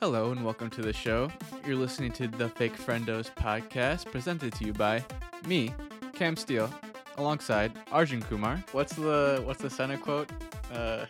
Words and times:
Hello 0.00 0.30
and 0.30 0.44
welcome 0.44 0.70
to 0.70 0.82
the 0.82 0.92
show. 0.92 1.30
You're 1.66 1.76
listening 1.76 2.12
to 2.12 2.28
the 2.28 2.48
Fake 2.48 2.76
Friendos 2.76 3.30
podcast 3.34 4.10
presented 4.10 4.52
to 4.54 4.64
you 4.64 4.72
by 4.72 5.04
me, 5.46 5.72
Cam 6.12 6.36
Steele, 6.36 6.72
alongside 7.16 7.72
Arjun 7.90 8.22
Kumar. 8.22 8.62
What's 8.72 8.94
the 8.94 9.42
what's 9.44 9.60
the 9.62 9.70
Senna 9.70 9.98
quote? 9.98 10.30
Uh, 10.72 11.06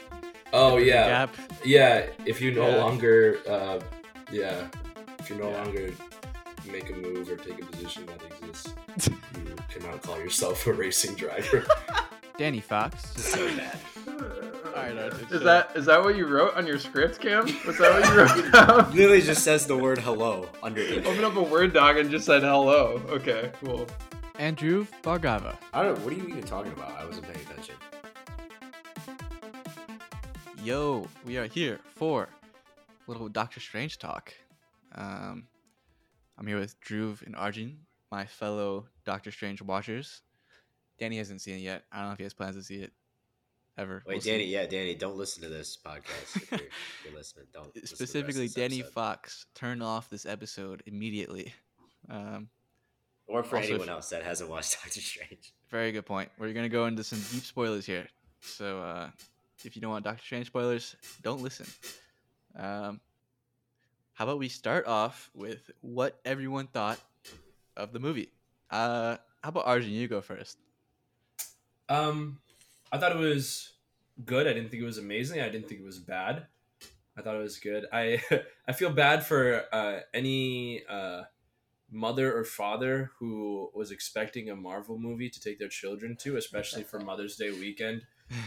Oh 0.55 0.79
yeah, 0.79 1.09
Gap. 1.27 1.35
yeah. 1.65 2.07
If 2.25 2.41
you 2.41 2.53
no 2.53 2.69
Yeah. 2.69 2.77
longer, 2.77 3.39
uh, 3.49 3.81
yeah, 4.33 4.69
if 5.19 5.29
you 5.29 5.37
no 5.37 5.51
Yeah. 5.51 5.63
longer 5.63 5.91
make 6.71 6.89
a 6.91 6.95
move 6.95 7.31
or 7.31 7.37
take 7.37 7.61
a 7.63 7.67
position 7.67 8.07
that 8.07 8.23
exists, 8.25 8.73
you 9.37 9.55
cannot 9.69 10.03
call 10.03 10.19
yourself 10.19 10.67
a 10.67 10.73
racing 10.73 11.15
driver. 11.17 11.67
Danny 12.39 12.61
Fox. 12.61 13.03
so 13.21 13.47
bad. 13.57 13.79
Alright, 14.89 15.13
Arjun, 15.13 15.21
Is 15.27 15.29
so- 15.31 15.39
that 15.41 15.77
is 15.77 15.87
that 15.87 16.03
what 16.03 16.17
you 16.17 16.27
wrote 16.27 16.55
on 16.55 16.67
your 16.67 16.79
script, 16.79 17.21
Cam? 17.21 17.45
Was 17.67 17.79
that 17.79 17.93
what 18.01 18.09
you 18.09 18.19
wrote 18.19 18.53
down? 18.87 18.91
Literally 18.95 19.21
just 19.23 19.43
says 19.45 19.67
the 19.67 19.77
word 19.77 19.99
hello 19.99 20.49
underneath. 20.63 21.07
Open 21.07 21.25
up 21.25 21.37
a 21.37 21.43
Word 21.43 21.73
doc 21.73 21.97
and 21.97 22.11
just 22.11 22.27
said 22.27 22.43
hello. 22.43 23.03
Okay, 23.09 23.53
cool. 23.65 23.87
Andrew 24.39 24.87
Bargava. 25.03 25.57
I 25.73 25.83
don't 25.83 25.99
know. 25.99 26.05
What 26.05 26.13
are 26.13 26.17
you 26.17 26.27
even 26.29 26.43
talking 26.43 26.73
about? 26.73 26.93
I 26.99 27.05
wasn't 27.05 27.27
paying 27.27 27.45
attention. 27.47 27.75
Yo, 30.63 31.07
we 31.25 31.37
are 31.39 31.47
here 31.47 31.81
for 31.95 32.25
a 32.25 33.11
little 33.11 33.29
Doctor 33.29 33.61
Strange 33.61 33.99
talk. 33.99 34.33
Um, 34.95 35.47
I'm 36.39 36.47
here 36.47 36.59
with 36.59 36.81
Dhruv 36.81 37.25
and 37.27 37.35
Arjun, 37.37 37.79
my 38.11 38.27
fellow 38.27 38.87
Doctor 39.05 39.31
Strange 39.31 39.63
watchers. 39.63 40.23
Danny 40.99 41.19
hasn't 41.19 41.41
seen 41.41 41.57
it 41.57 41.61
yet. 41.61 41.85
I 41.93 41.99
don't 41.99 42.07
know 42.09 42.13
if 42.13 42.19
he 42.19 42.25
has 42.25 42.35
plans 42.35 42.57
to 42.57 42.63
see 42.63 42.77
it 42.77 42.93
ever. 43.79 44.03
Wait, 44.07 44.15
We'll 44.15 44.21
see. 44.21 44.31
Danny. 44.31 44.45
Yeah, 44.45 44.67
Danny. 44.67 44.95
Don't 44.95 45.17
listen 45.17 45.43
to 45.43 45.49
this 45.49 45.79
podcast. 45.83 46.37
If 46.37 46.51
you're, 46.51 46.61
if 46.61 47.05
you're 47.07 47.15
listening, 47.15 47.47
don't. 47.53 47.75
listen 47.75 47.75
to 47.75 47.81
the 47.81 47.81
rest 47.81 47.93
of 47.93 47.99
Specifically, 47.99 48.49
Danny 48.49 48.81
episode. 48.81 48.93
Fox, 48.93 49.47
turn 49.55 49.81
off 49.83 50.11
this 50.11 50.27
episode 50.27 50.83
immediately. 50.87 51.55
Um, 52.11 52.49
or 53.27 53.43
for 53.43 53.57
also 53.57 53.69
anyone 53.69 53.89
else 53.89 54.09
that 54.11 54.23
hasn't 54.23 54.49
watched 54.51 54.77
Doctor 54.83 55.01
Strange. 55.01 55.53
very 55.71 55.93
good 55.93 56.07
point. 56.07 56.31
We're 56.39 56.53
gonna 56.53 56.69
go 56.69 56.87
into 56.87 57.05
some 57.05 57.19
deep 57.19 57.45
spoilers 57.45 57.85
here. 57.87 58.09
So 58.41 58.81
uh, 58.81 59.11
if 59.65 59.77
you 59.77 59.83
don't 59.83 59.91
want 59.91 60.05
Doctor 60.05 60.23
Strange 60.25 60.47
spoilers, 60.47 60.97
don't 61.23 61.43
listen. 61.43 61.67
Um, 62.57 63.01
how 64.15 64.25
about 64.25 64.39
we 64.39 64.49
start 64.49 64.87
off 64.87 65.31
with 65.35 65.71
what 65.81 66.19
everyone 66.25 66.67
thought 66.69 66.99
of 67.77 67.93
the 67.93 68.01
movie? 68.01 68.31
Uh, 68.71 69.17
how 69.43 69.51
about 69.51 69.67
Arjun? 69.67 69.91
You 69.93 70.09
go 70.09 70.21
first. 70.21 70.59
Um, 71.89 72.39
I 72.91 72.99
thought 72.99 73.13
it 73.13 73.19
was 73.19 73.73
good. 74.25 74.47
I 74.47 74.53
didn't 74.53 74.71
think 74.71 74.83
it 74.83 74.87
was 74.87 74.99
amazing. 74.99 75.41
I 75.41 75.49
didn't 75.49 75.69
think 75.69 75.81
it 75.81 75.87
was 75.87 75.99
bad. 75.99 76.47
I 77.17 77.23
thought 77.23 77.35
it 77.35 77.43
was 77.43 77.59
good. 77.59 77.87
I 77.93 78.23
I 78.69 78.73
feel 78.73 78.91
bad 78.91 79.25
for 79.25 79.65
uh, 79.73 80.01
any 80.15 80.83
uh, 80.89 81.23
mother 81.91 82.37
or 82.37 82.45
father 82.45 83.11
who 83.19 83.71
was 83.75 83.91
expecting 83.91 84.51
a 84.51 84.57
Marvel 84.57 84.99
movie 84.99 85.31
to 85.31 85.41
take 85.41 85.59
their 85.59 85.69
children 85.69 86.17
to, 86.21 86.37
especially 86.37 86.83
for 86.83 87.01
Mother's 87.01 87.37
Day 87.37 87.51
weekend, 87.51 88.03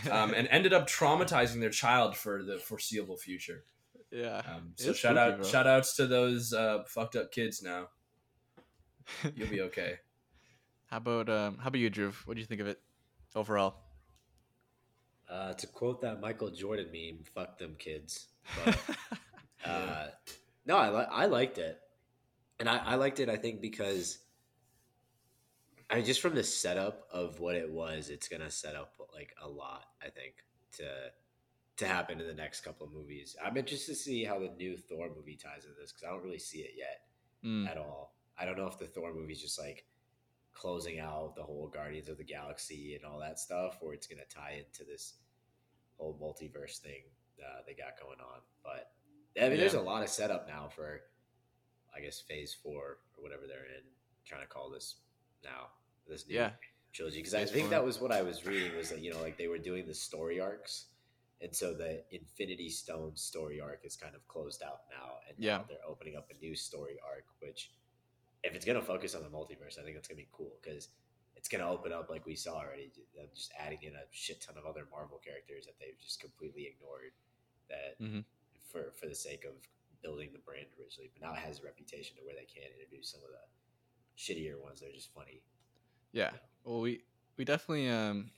um, 0.09 0.33
and 0.33 0.47
ended 0.51 0.73
up 0.73 0.87
traumatizing 0.87 1.59
their 1.59 1.69
child 1.69 2.15
for 2.15 2.43
the 2.43 2.59
foreseeable 2.59 3.17
future. 3.17 3.65
yeah. 4.11 4.41
Um, 4.47 4.73
so 4.75 4.93
shout 4.93 5.15
spooky, 5.15 5.19
out, 5.19 5.37
bro. 5.37 5.47
shout 5.47 5.67
outs 5.67 5.95
to 5.97 6.07
those 6.07 6.53
uh, 6.53 6.83
fucked 6.87 7.15
up 7.15 7.31
kids. 7.31 7.61
Now 7.61 7.87
you'll 9.35 9.49
be 9.49 9.61
okay. 9.61 9.95
how 10.87 10.97
about 10.97 11.29
um, 11.29 11.57
how 11.57 11.67
about 11.67 11.79
you, 11.79 11.89
Dhruv? 11.89 12.13
What 12.25 12.35
do 12.35 12.39
you 12.39 12.47
think 12.47 12.61
of 12.61 12.67
it 12.67 12.79
overall? 13.35 13.75
Uh, 15.31 15.53
to 15.53 15.65
quote 15.67 16.01
that 16.01 16.19
Michael 16.19 16.49
Jordan 16.51 16.87
meme, 16.91 17.23
"Fuck 17.33 17.57
them 17.57 17.75
kids." 17.79 18.27
But, 18.65 18.77
uh, 19.65 20.07
no, 20.65 20.75
I 20.77 20.89
li- 20.89 21.07
I 21.09 21.25
liked 21.27 21.57
it, 21.57 21.79
and 22.59 22.67
I, 22.67 22.77
I 22.77 22.95
liked 22.95 23.19
it. 23.21 23.29
I 23.29 23.37
think 23.37 23.61
because 23.61 24.19
I 25.89 26.01
just 26.01 26.21
from 26.21 26.35
the 26.35 26.43
setup 26.43 27.07
of 27.11 27.39
what 27.39 27.55
it 27.55 27.69
was, 27.71 28.09
it's 28.09 28.27
gonna 28.27 28.51
set 28.51 28.75
up 28.75 28.93
like 29.13 29.33
a 29.41 29.47
lot. 29.47 29.85
I 30.01 30.09
think 30.09 30.33
to 30.77 30.89
to 31.77 31.87
happen 31.87 32.19
in 32.19 32.27
the 32.27 32.33
next 32.33 32.61
couple 32.61 32.85
of 32.85 32.93
movies. 32.93 33.35
I'm 33.43 33.55
interested 33.57 33.93
to 33.93 33.97
see 33.97 34.23
how 34.23 34.37
the 34.39 34.49
new 34.57 34.77
Thor 34.77 35.09
movie 35.15 35.37
ties 35.37 35.63
into 35.65 35.79
this 35.79 35.91
because 35.91 36.03
I 36.07 36.11
don't 36.11 36.23
really 36.23 36.39
see 36.39 36.59
it 36.59 36.73
yet 36.77 37.01
Mm, 37.43 37.67
at 37.67 37.77
all. 37.77 38.13
I 38.37 38.45
don't 38.45 38.55
know 38.57 38.67
if 38.67 38.77
the 38.77 38.85
Thor 38.85 39.13
movie's 39.13 39.41
just 39.41 39.57
like 39.59 39.85
closing 40.53 40.99
out 40.99 41.33
the 41.35 41.43
whole 41.43 41.67
Guardians 41.67 42.09
of 42.09 42.17
the 42.17 42.23
Galaxy 42.23 42.95
and 42.95 43.05
all 43.05 43.19
that 43.19 43.39
stuff, 43.39 43.77
or 43.81 43.93
it's 43.93 44.07
gonna 44.07 44.21
tie 44.29 44.63
into 44.65 44.83
this 44.83 45.15
whole 45.97 46.17
multiverse 46.21 46.77
thing 46.79 47.03
uh, 47.39 47.61
they 47.65 47.73
got 47.73 47.99
going 48.01 48.19
on. 48.19 48.41
But 48.63 48.91
I 49.41 49.49
mean, 49.49 49.57
there's 49.59 49.73
a 49.75 49.81
lot 49.81 50.03
of 50.03 50.09
setup 50.09 50.47
now 50.47 50.67
for, 50.67 51.01
I 51.95 52.01
guess, 52.01 52.19
Phase 52.19 52.53
Four 52.53 52.81
or 53.15 53.23
whatever 53.23 53.43
they're 53.47 53.65
in, 53.77 53.83
trying 54.25 54.41
to 54.41 54.47
call 54.47 54.69
this 54.69 54.97
now 55.43 55.69
this 56.07 56.27
new 56.27 56.35
Yeah. 56.35 56.51
trilogy. 56.93 57.19
Because 57.19 57.33
I 57.33 57.45
think 57.45 57.65
four. 57.67 57.69
that 57.71 57.83
was 57.85 57.99
what 58.01 58.11
I 58.11 58.21
was 58.21 58.45
reading 58.45 58.75
was 58.75 58.89
that 58.89 58.99
you 58.99 59.11
know 59.11 59.21
like 59.21 59.37
they 59.37 59.47
were 59.47 59.57
doing 59.57 59.87
the 59.87 59.93
story 59.93 60.39
arcs. 60.39 60.87
And 61.43 61.55
so 61.55 61.73
the 61.73 62.03
Infinity 62.11 62.69
Stone 62.69 63.15
story 63.15 63.59
arc 63.59 63.83
is 63.83 63.95
kind 63.95 64.13
of 64.13 64.27
closed 64.27 64.61
out 64.61 64.81
now, 64.91 65.15
and 65.27 65.35
Yeah. 65.39 65.57
now 65.57 65.65
they're 65.67 65.87
opening 65.87 66.15
up 66.15 66.29
a 66.29 66.35
new 66.35 66.55
story 66.55 66.99
arc, 67.03 67.25
which 67.39 67.71
if 68.43 68.55
it's 68.55 68.65
gonna 68.65 68.81
focus 68.81 69.15
on 69.15 69.23
the 69.23 69.29
multiverse, 69.29 69.77
I 69.79 69.83
think 69.83 69.97
it's 69.97 70.07
gonna 70.07 70.17
be 70.17 70.29
cool 70.31 70.53
because 70.61 70.89
it's 71.35 71.47
gonna 71.47 71.69
open 71.69 71.91
up 71.91 72.09
like 72.09 72.25
we 72.25 72.35
saw 72.35 72.55
already, 72.57 72.91
just 73.33 73.51
adding 73.59 73.79
in 73.83 73.93
a 73.95 74.03
shit 74.11 74.41
ton 74.41 74.57
of 74.57 74.65
other 74.65 74.87
Marvel 74.91 75.19
characters 75.23 75.65
that 75.65 75.75
they've 75.79 75.97
just 75.99 76.19
completely 76.19 76.67
ignored 76.67 77.13
that 77.69 77.99
Mhm. 77.99 78.25
for 78.63 78.91
for 78.91 79.07
the 79.07 79.15
sake 79.15 79.45
of 79.45 79.53
building 80.01 80.31
the 80.33 80.39
brand 80.39 80.67
originally. 80.79 81.09
But 81.13 81.21
now 81.21 81.33
it 81.33 81.39
has 81.39 81.59
a 81.59 81.63
reputation 81.63 82.17
to 82.17 82.23
where 82.23 82.35
they 82.35 82.45
can 82.45 82.71
introduce 82.73 83.09
some 83.09 83.21
of 83.23 83.29
the 83.29 83.45
shittier 84.17 84.59
ones 84.59 84.79
that 84.81 84.89
are 84.89 84.93
just 84.93 85.13
funny. 85.13 85.41
Yeah. 86.11 86.31
Well, 86.63 86.81
we 86.81 87.03
we 87.37 87.45
definitely 87.45 87.89
um 87.89 88.31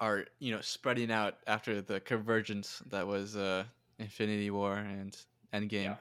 are 0.00 0.26
you 0.38 0.50
know 0.52 0.60
spreading 0.60 1.10
out 1.10 1.38
after 1.46 1.80
the 1.80 2.00
convergence 2.00 2.78
that 2.86 3.06
was 3.06 3.36
uh 3.36 3.64
Infinity 3.98 4.50
War 4.50 4.76
and 4.76 5.16
Endgame, 5.52 5.96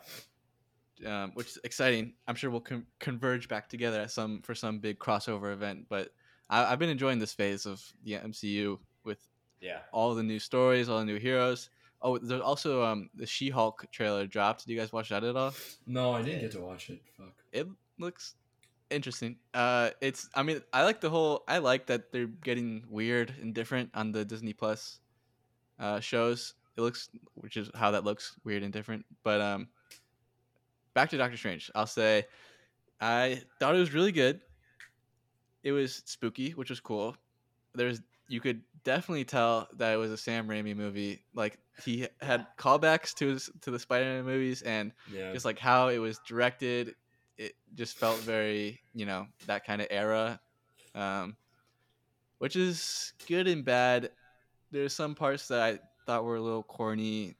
um, 1.05 1.31
which 1.33 1.47
is 1.47 1.59
exciting. 1.63 2.13
I'm 2.27 2.35
sure 2.35 2.49
we'll 2.49 2.61
con- 2.61 2.85
converge 2.99 3.47
back 3.47 3.67
together 3.69 4.01
at 4.01 4.11
some 4.11 4.41
for 4.41 4.55
some 4.55 4.79
big 4.79 4.99
crossover 4.99 5.53
event. 5.53 5.85
But 5.89 6.09
I, 6.49 6.65
I've 6.65 6.79
been 6.79 6.89
enjoying 6.89 7.19
this 7.19 7.33
phase 7.33 7.65
of 7.65 7.81
the 8.03 8.13
MCU 8.13 8.77
with 9.03 9.19
Yeah. 9.61 9.79
all 9.91 10.13
the 10.15 10.23
new 10.23 10.39
stories, 10.39 10.89
all 10.89 10.99
the 10.99 11.05
new 11.05 11.19
heroes. 11.19 11.69
Oh, 12.01 12.17
there's 12.17 12.41
also 12.41 12.83
um 12.83 13.09
the 13.15 13.25
She-Hulk 13.25 13.85
trailer 13.91 14.27
dropped. 14.27 14.65
Did 14.65 14.73
you 14.73 14.79
guys 14.79 14.91
watch 14.91 15.09
that 15.09 15.23
at 15.23 15.35
all? 15.35 15.53
No, 15.87 16.11
I 16.13 16.21
didn't 16.21 16.41
get 16.41 16.51
to 16.51 16.59
watch 16.61 16.89
it. 16.89 17.01
Fuck. 17.17 17.33
it 17.53 17.67
looks 17.97 18.35
interesting. 18.89 19.37
Uh, 19.53 19.89
it's 20.01 20.29
I 20.35 20.43
mean 20.43 20.61
I 20.73 20.83
like 20.83 20.99
the 21.01 21.09
whole 21.09 21.43
I 21.47 21.59
like 21.59 21.85
that 21.87 22.11
they're 22.11 22.27
getting 22.27 22.83
weird 22.89 23.33
and 23.41 23.53
different 23.53 23.89
on 23.93 24.11
the 24.11 24.25
Disney 24.25 24.53
Plus 24.53 24.99
uh, 25.79 25.99
shows. 26.01 26.55
It 26.75 26.81
looks 26.81 27.09
which 27.35 27.55
is 27.55 27.69
how 27.73 27.91
that 27.91 28.03
looks 28.03 28.35
weird 28.43 28.63
and 28.63 28.73
different. 28.73 29.05
But 29.23 29.39
um, 29.41 29.69
back 30.93 31.09
to 31.11 31.17
Doctor 31.17 31.37
Strange. 31.37 31.71
I'll 31.75 31.87
say 31.87 32.25
I 33.01 33.41
thought 33.59 33.75
it 33.75 33.79
was 33.79 33.93
really 33.93 34.11
good. 34.11 34.41
It 35.63 35.71
was 35.71 36.01
spooky, 36.05 36.51
which 36.51 36.69
was 36.69 36.79
cool. 36.79 37.15
There's 37.73 38.01
you 38.27 38.39
could 38.39 38.61
definitely 38.83 39.25
tell 39.25 39.67
that 39.77 39.93
it 39.93 39.97
was 39.97 40.11
a 40.11 40.17
Sam 40.17 40.47
Raimi 40.47 40.75
movie. 40.75 41.23
Like 41.33 41.59
he 41.83 42.07
had 42.21 42.45
callbacks 42.57 43.13
to 43.15 43.27
his 43.27 43.49
to 43.61 43.71
the 43.71 43.79
Spider-Man 43.79 44.25
movies 44.25 44.61
and 44.61 44.91
Yeah. 45.11 45.31
just 45.31 45.45
like 45.45 45.59
how 45.59 45.87
it 45.89 45.97
was 45.97 46.19
directed 46.27 46.95
it 47.37 47.53
just 47.73 47.97
felt 47.97 48.19
very 48.19 48.79
you 48.93 49.07
know 49.07 49.25
that 49.47 49.65
kind 49.65 49.81
of 49.81 49.87
era 49.89 50.39
um 50.93 51.35
which 52.37 52.55
is 52.55 53.13
good 53.27 53.47
and 53.47 53.65
bad 53.65 54.11
there's 54.69 54.93
some 54.93 55.15
parts 55.15 55.47
that 55.47 55.61
i 55.61 55.79
thought 56.05 56.23
were 56.25 56.35
a 56.35 56.41
little 56.41 56.61
corny 56.61 57.35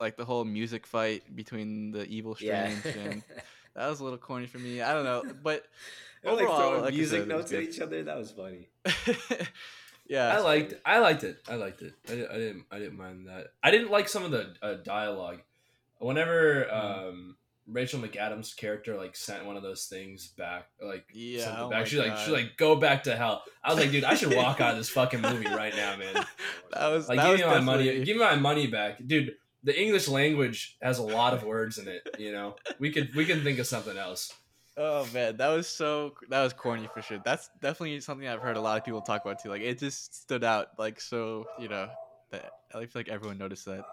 like 0.00 0.16
the 0.16 0.24
whole 0.24 0.44
music 0.44 0.86
fight 0.86 1.34
between 1.34 1.90
the 1.90 2.04
evil 2.06 2.36
Yeah. 2.40 2.68
strange 2.78 2.96
and 2.96 3.22
that 3.74 3.88
was 3.88 4.00
a 4.00 4.04
little 4.04 4.18
corny 4.18 4.46
for 4.46 4.58
me 4.58 4.80
i 4.82 4.92
don't 4.92 5.04
know 5.04 5.22
but 5.42 5.64
They're, 6.22 6.32
like 6.32 6.42
overall, 6.44 6.58
throwing 6.70 6.82
like 6.82 6.94
music 6.94 7.20
said, 7.20 7.28
notes 7.28 7.52
at 7.52 7.62
each 7.62 7.78
other. 7.78 8.02
That 8.02 8.16
was 8.18 8.32
funny. 8.32 8.68
yeah 10.08 10.34
I 10.36 10.40
liked 10.40 10.74
I 10.84 10.98
liked 10.98 11.22
it. 11.24 11.38
I 11.48 11.54
liked 11.54 11.82
it. 11.82 11.94
I, 12.08 12.12
I 12.12 12.38
didn't 12.38 12.64
I 12.72 12.78
didn't 12.80 12.96
mind 12.98 13.28
that. 13.28 13.48
I 13.62 13.70
didn't 13.70 13.90
like 13.92 14.08
some 14.08 14.24
of 14.24 14.30
the 14.32 14.54
uh, 14.62 14.74
dialogue. 14.82 15.42
Whenever 15.98 16.66
Mm. 16.70 17.08
um, 17.08 17.36
Rachel 17.68 18.00
McAdams' 18.00 18.56
character 18.56 18.96
like 18.96 19.14
sent 19.14 19.44
one 19.44 19.56
of 19.56 19.62
those 19.62 19.86
things 19.86 20.26
back, 20.28 20.68
like 20.82 21.04
Yeah, 21.12 21.44
sent 21.44 21.58
oh 21.60 21.68
back. 21.70 21.80
my 21.80 21.84
She's 21.84 21.98
like 22.00 22.16
she's 22.18 22.26
God. 22.28 22.32
like 22.34 22.56
go 22.56 22.76
back 22.76 23.04
to 23.04 23.14
hell. 23.16 23.44
I 23.62 23.70
was 23.72 23.78
like, 23.80 23.92
dude, 23.92 24.04
I 24.04 24.14
should 24.14 24.34
walk 24.34 24.60
out 24.60 24.72
of 24.72 24.78
this 24.78 24.88
fucking 24.90 25.20
movie 25.20 25.46
right 25.46 25.74
now, 25.76 25.96
man. 25.96 26.14
that 26.72 26.88
was 26.88 27.08
Like 27.08 27.18
that 27.18 27.24
give 27.26 27.32
was 27.32 27.40
me 27.42 27.46
my 27.46 27.60
money, 27.60 28.04
give 28.04 28.16
me 28.16 28.22
my 28.24 28.34
money 28.36 28.66
back, 28.66 28.98
dude. 29.06 29.34
The 29.68 29.78
English 29.78 30.08
language 30.08 30.78
has 30.80 30.98
a 30.98 31.02
lot 31.02 31.34
of 31.34 31.44
words 31.44 31.76
in 31.76 31.88
it. 31.88 32.16
You 32.18 32.32
know, 32.32 32.56
we 32.78 32.90
could 32.90 33.14
we 33.14 33.26
can 33.26 33.44
think 33.44 33.58
of 33.58 33.66
something 33.66 33.98
else. 33.98 34.32
Oh 34.78 35.06
man, 35.12 35.36
that 35.36 35.48
was 35.48 35.68
so 35.68 36.14
that 36.30 36.42
was 36.42 36.54
corny 36.54 36.88
for 36.94 37.02
sure. 37.02 37.20
That's 37.22 37.50
definitely 37.60 38.00
something 38.00 38.26
I've 38.26 38.40
heard 38.40 38.56
a 38.56 38.62
lot 38.62 38.78
of 38.78 38.84
people 38.86 39.02
talk 39.02 39.26
about 39.26 39.42
too. 39.42 39.50
Like 39.50 39.60
it 39.60 39.78
just 39.78 40.22
stood 40.22 40.42
out 40.42 40.68
like 40.78 41.02
so, 41.02 41.44
you 41.58 41.68
know, 41.68 41.90
that 42.30 42.50
I 42.74 42.78
feel 42.86 42.88
like 42.94 43.10
everyone 43.10 43.36
noticed 43.36 43.66
that. 43.66 43.84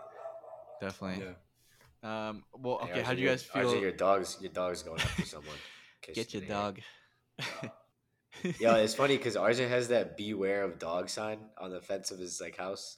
Definitely. 0.80 1.26
Yeah. 1.26 2.30
Um. 2.30 2.46
Well, 2.54 2.80
Hey, 2.86 2.92
okay. 2.92 3.02
How 3.02 3.14
do 3.14 3.22
you 3.22 3.28
guys 3.28 3.44
feel? 3.44 3.74
RJ, 3.74 3.82
your 3.82 3.92
dog's 3.92 4.38
your 4.40 4.54
dog's 4.54 4.82
going 4.82 5.02
after 5.02 5.26
someone. 5.36 5.58
Get 6.14 6.34
your 6.34 6.44
dog. 6.44 6.80
yeah, 8.62 8.78
it's 8.78 8.96
funny 8.96 9.18
because 9.18 9.36
RJ 9.36 9.68
has 9.68 9.90
that 9.90 10.16
"Beware 10.16 10.64
of 10.64 10.80
Dog" 10.80 11.10
sign 11.10 11.40
on 11.58 11.70
the 11.70 11.82
fence 11.82 12.12
of 12.12 12.20
his 12.20 12.40
like 12.40 12.56
house, 12.56 12.96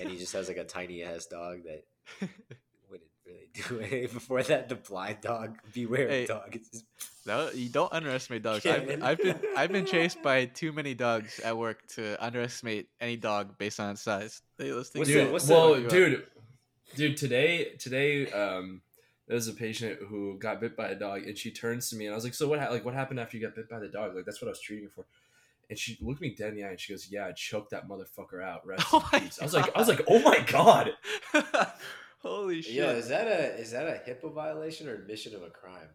and 0.00 0.10
he 0.10 0.18
just 0.18 0.32
has 0.32 0.48
like 0.48 0.56
a 0.56 0.64
tiny 0.64 1.04
ass 1.04 1.26
dog 1.26 1.62
that 1.66 1.84
wouldn't 2.90 3.10
really 3.24 3.48
do 3.68 3.80
anything. 3.80 4.14
Before 4.14 4.42
that, 4.42 4.68
the 4.68 4.76
blind 4.76 5.18
dog, 5.22 5.58
"Beware 5.74 6.08
Hey. 6.08 6.22
of 6.22 6.28
Dog." 6.28 6.52
Just, 6.52 6.84
No, 7.26 7.50
you 7.50 7.68
don't 7.68 7.92
underestimate 7.92 8.42
dogs. 8.44 8.64
I've, 8.64 9.02
I've 9.02 9.18
been 9.18 9.40
I've 9.56 9.72
been 9.72 9.84
chased 9.84 10.22
by 10.22 10.44
too 10.44 10.72
many 10.72 10.94
dogs 10.94 11.40
at 11.40 11.56
work 11.58 11.84
to 11.96 12.16
underestimate 12.24 12.88
any 13.00 13.16
dog 13.16 13.58
based 13.58 13.80
on 13.80 13.90
its 13.90 14.02
size. 14.02 14.42
They, 14.58 14.68
those 14.70 14.90
things 14.90 15.00
What's 15.08 15.10
the- 15.12 15.24
dude, 15.24 15.32
what's 15.32 15.48
well, 15.48 15.74
dude, 15.88 16.24
dude, 16.94 17.16
today, 17.16 17.72
today, 17.80 18.30
um, 18.30 18.80
there's 19.26 19.48
a 19.48 19.52
patient 19.52 19.98
who 20.08 20.38
got 20.38 20.60
bit 20.60 20.76
by 20.76 20.86
a 20.90 20.94
dog, 20.94 21.24
and 21.24 21.36
she 21.36 21.50
turns 21.50 21.90
to 21.90 21.96
me, 21.96 22.06
and 22.06 22.12
I 22.12 22.16
was 22.16 22.22
like, 22.22 22.34
"So 22.34 22.46
what? 22.46 22.60
ha- 22.60 22.68
Like, 22.70 22.84
what 22.84 22.94
happened 22.94 23.18
after 23.18 23.36
you 23.36 23.44
got 23.44 23.56
bit 23.56 23.68
by 23.68 23.80
the 23.80 23.88
dog? 23.88 24.14
Like, 24.14 24.24
that's 24.24 24.40
what 24.40 24.46
I 24.46 24.50
was 24.50 24.60
treating 24.60 24.84
you 24.84 24.90
for." 24.90 25.04
And 25.68 25.78
she 25.78 25.98
looked 26.00 26.20
me 26.20 26.34
dead 26.36 26.50
in 26.50 26.56
the 26.56 26.64
eye, 26.64 26.70
and 26.70 26.80
she 26.80 26.92
goes, 26.92 27.08
"Yeah, 27.10 27.26
I 27.26 27.32
choked 27.32 27.70
that 27.70 27.88
motherfucker 27.88 28.42
out." 28.42 28.66
Rest 28.66 28.86
Oh 28.92 29.08
in 29.12 29.20
peace. 29.20 29.38
I 29.40 29.44
was 29.44 29.54
like, 29.54 29.74
I 29.74 29.78
was 29.78 29.88
like, 29.88 30.02
"Oh 30.08 30.20
my 30.20 30.38
god!" 30.46 30.92
Holy 32.22 32.62
shit! 32.62 32.74
yo, 32.74 32.90
is 32.90 33.08
that 33.08 33.26
a 33.26 33.58
is 33.58 33.72
that 33.72 33.86
a 33.86 34.00
HIPAA 34.08 34.32
violation 34.32 34.88
or 34.88 34.94
admission 34.94 35.34
of 35.34 35.42
a 35.42 35.50
crime? 35.50 35.88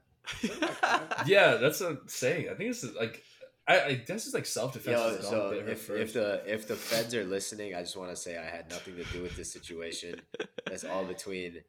That 0.44 0.52
a 0.62 0.76
crime? 0.76 1.02
Yeah, 1.26 1.56
that's 1.56 1.80
what 1.80 1.90
I'm 1.92 2.00
saying. 2.08 2.50
I 2.50 2.54
think 2.54 2.70
this 2.70 2.84
is 2.84 2.96
like, 2.96 3.24
I, 3.68 3.82
I 3.82 3.94
guess 3.96 4.26
it's 4.26 4.34
like 4.34 4.46
self 4.46 4.74
defense. 4.74 5.00
Yo, 5.00 5.22
so 5.22 5.50
if, 5.52 5.90
if 5.90 6.14
the 6.14 6.42
if 6.46 6.68
the 6.68 6.76
feds 6.76 7.16
are 7.16 7.24
listening, 7.24 7.74
I 7.76 7.82
just 7.82 7.98
want 7.98 8.10
to 8.12 8.16
say 8.16 8.38
I 8.38 8.44
had 8.46 8.70
nothing 8.70 8.96
to 8.98 9.04
do 9.06 9.22
with 9.22 9.36
this 9.36 9.52
situation. 9.52 10.22
That's 10.66 10.84
all 10.84 11.06
between 11.06 11.62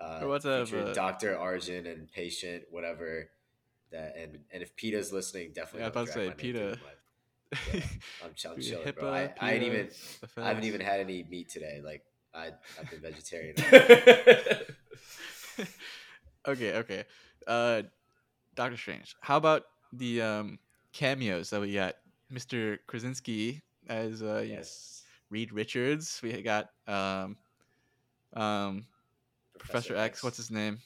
uh, 0.00 0.20
Or 0.22 0.28
what's 0.28 0.44
up, 0.44 0.68
future 0.68 0.88
uh, 0.88 0.92
Doctor 0.92 1.36
Arjun 1.38 1.86
and 1.86 2.10
patient, 2.10 2.64
whatever. 2.70 3.30
That 3.92 4.16
and 4.16 4.40
and 4.52 4.62
if 4.62 4.76
PETA's 4.76 5.12
listening, 5.12 5.52
definitely. 5.54 5.80
Yeah, 5.80 5.86
I 5.86 5.88
was 5.88 5.94
don't 5.94 6.02
about 6.02 6.06
to 6.06 6.12
say, 6.12 6.26
drag 6.26 6.54
my 6.54 6.60
name 6.60 6.74
PETA. 6.74 6.80
My- 7.52 7.58
Yeah, 7.74 7.80
I'm, 8.24 8.34
ch- 8.34 8.46
I'm 8.46 8.54
Dude, 8.56 8.64
chilling, 8.64 8.92
bro. 8.98 9.04
HIPAA, 9.04 9.32
I, 9.40 9.46
I 9.46 9.52
ain't 9.54 9.62
even 9.62 9.88
I 10.36 10.48
haven't 10.48 10.64
even 10.64 10.80
had 10.80 11.00
any 11.00 11.24
meat 11.30 11.48
today. 11.48 11.80
Like 11.84 12.02
I 12.34 12.50
I've 12.80 12.90
been 12.90 13.00
vegetarian. 13.00 13.54
okay, 16.46 16.72
okay. 16.78 17.04
Uh, 17.46 17.82
Doctor 18.54 18.76
Strange. 18.76 19.16
How 19.20 19.36
about 19.36 19.64
the 19.92 20.22
um 20.22 20.58
cameos 20.92 21.50
that 21.50 21.60
we 21.60 21.74
got? 21.74 21.94
Mr. 22.32 22.78
Krasinski 22.88 23.62
as 23.88 24.20
uh, 24.22 24.44
yes, 24.46 25.04
Reed 25.30 25.52
Richards. 25.52 26.18
We 26.22 26.42
got 26.42 26.70
um 26.88 27.36
um 28.34 28.84
Professor 29.58 29.94
X. 29.96 30.22
What's 30.24 30.36
his 30.36 30.50
name? 30.50 30.78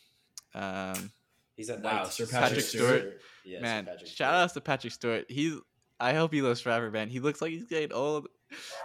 Um, 0.55 1.11
He's 1.57 1.71
a 1.71 1.77
Wow. 1.77 2.05
Sir 2.05 2.27
Patrick 2.27 2.61
Stewart. 2.61 3.21
Yeah, 3.45 3.59
Sir 3.59 3.63
man, 3.63 3.85
Patrick 3.87 4.07
shout 4.07 4.15
Stewart. 4.17 4.35
outs 4.35 4.53
to 4.55 4.61
Patrick 4.61 4.93
Stewart. 4.93 5.25
He's 5.31 5.55
I 6.01 6.15
hope 6.15 6.33
he 6.33 6.43
lives 6.43 6.61
forever, 6.61 6.91
man. 6.91 7.09
He 7.09 7.21
looks 7.21 7.41
like 7.43 7.51
he's 7.53 7.67
getting 7.67 7.93
old, 7.93 8.27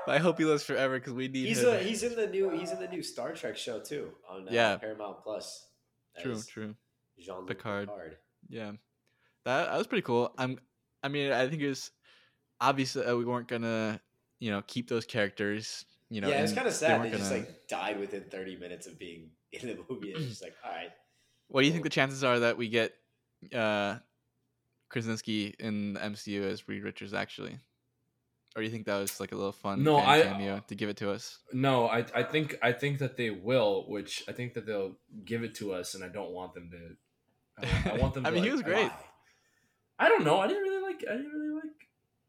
but 0.05 0.15
I 0.15 0.17
hope 0.19 0.37
he 0.37 0.45
lives 0.45 0.63
forever 0.63 0.99
because 0.99 1.13
we 1.13 1.27
need 1.27 1.47
He's 1.47 1.63
him. 1.63 1.69
a, 1.69 1.77
he's 1.79 2.03
in 2.03 2.15
the 2.15 2.27
new 2.27 2.49
he's 2.49 2.71
in 2.71 2.79
the 2.79 2.87
new 2.87 3.01
Star 3.01 3.31
Trek 3.33 3.57
show 3.57 3.79
too 3.79 4.11
on 4.29 4.47
uh, 4.47 4.51
Yeah. 4.51 4.75
Paramount 4.77 5.23
Plus. 5.23 5.67
true, 6.21 6.41
true. 6.41 6.75
Jean-Luc 7.19 7.47
Picard. 7.47 7.87
Picard. 7.87 8.17
Yeah, 8.49 8.71
that 9.45 9.69
that 9.71 9.77
was 9.77 9.87
pretty 9.87 10.01
cool. 10.03 10.33
I'm, 10.37 10.59
I 11.01 11.07
mean, 11.07 11.31
I 11.31 11.47
think 11.47 11.61
it 11.61 11.69
was 11.69 11.91
obviously 12.59 13.05
uh, 13.05 13.15
we 13.15 13.25
weren't 13.25 13.47
gonna, 13.47 13.99
you 14.39 14.51
know, 14.51 14.61
keep 14.67 14.89
those 14.89 15.05
characters. 15.05 15.85
You 16.09 16.21
know, 16.21 16.27
yeah, 16.29 16.43
it's 16.43 16.53
kind 16.53 16.67
of 16.67 16.73
sad. 16.73 17.01
They 17.03 17.09
just 17.11 17.23
gonna- 17.31 17.41
like 17.41 17.67
died 17.67 17.99
within 17.99 18.25
30 18.29 18.57
minutes 18.57 18.85
of 18.87 18.99
being 18.99 19.29
in 19.53 19.67
the 19.67 19.77
movie. 19.89 20.11
It's 20.11 20.25
just 20.25 20.41
like, 20.43 20.53
all 20.65 20.71
right, 20.71 20.89
What 21.47 21.61
do 21.61 21.67
you 21.67 21.71
think 21.73 21.83
the 21.83 21.89
chances 21.89 22.23
are 22.23 22.39
that 22.41 22.57
we 22.57 22.67
get 22.69 22.93
uh 23.53 23.97
Krasinski 24.89 25.55
in 25.59 25.93
the 25.93 25.99
MCU 25.99 26.43
as 26.43 26.67
Reed 26.67 26.83
Richards 26.83 27.13
actually? 27.13 27.59
Or 28.55 28.61
do 28.61 28.63
you 28.63 28.69
think 28.71 28.85
that 28.85 28.97
was 28.99 29.19
like 29.19 29.33
a 29.33 29.35
little 29.35 29.51
fun 29.51 29.83
No, 29.83 29.97
I- 29.97 30.21
cameo 30.21 30.61
to 30.67 30.75
give 30.75 30.87
it 30.89 30.97
to 30.97 31.11
us? 31.11 31.39
no, 31.51 31.87
I, 31.87 32.05
I 32.15 32.23
think 32.23 32.57
I 32.61 32.71
think 32.71 32.99
that 32.99 33.17
they 33.17 33.29
will, 33.29 33.85
which 33.89 34.23
I 34.29 34.31
think 34.31 34.53
that 34.53 34.65
they'll 34.65 34.95
give 35.25 35.43
it 35.43 35.55
to 35.55 35.73
us, 35.73 35.93
and 35.95 36.03
I 36.03 36.07
don't 36.07 36.31
want 36.31 36.53
them 36.53 36.69
to. 36.71 37.67
I, 37.87 37.91
I 37.91 37.97
want 37.97 38.13
them. 38.15 38.25
I 38.25 38.31
mean, 38.31 38.43
he 38.43 38.51
was 38.51 38.61
great. 38.61 38.91
I 39.99 40.07
don't 40.09 40.23
know. 40.23 40.39
I 40.39 40.47
didn't 40.47 40.63
really 40.63 40.81
like. 40.83 41.03
I 41.09 41.15
didn't 41.17 41.31
really 41.31 41.53
like. 41.55 41.63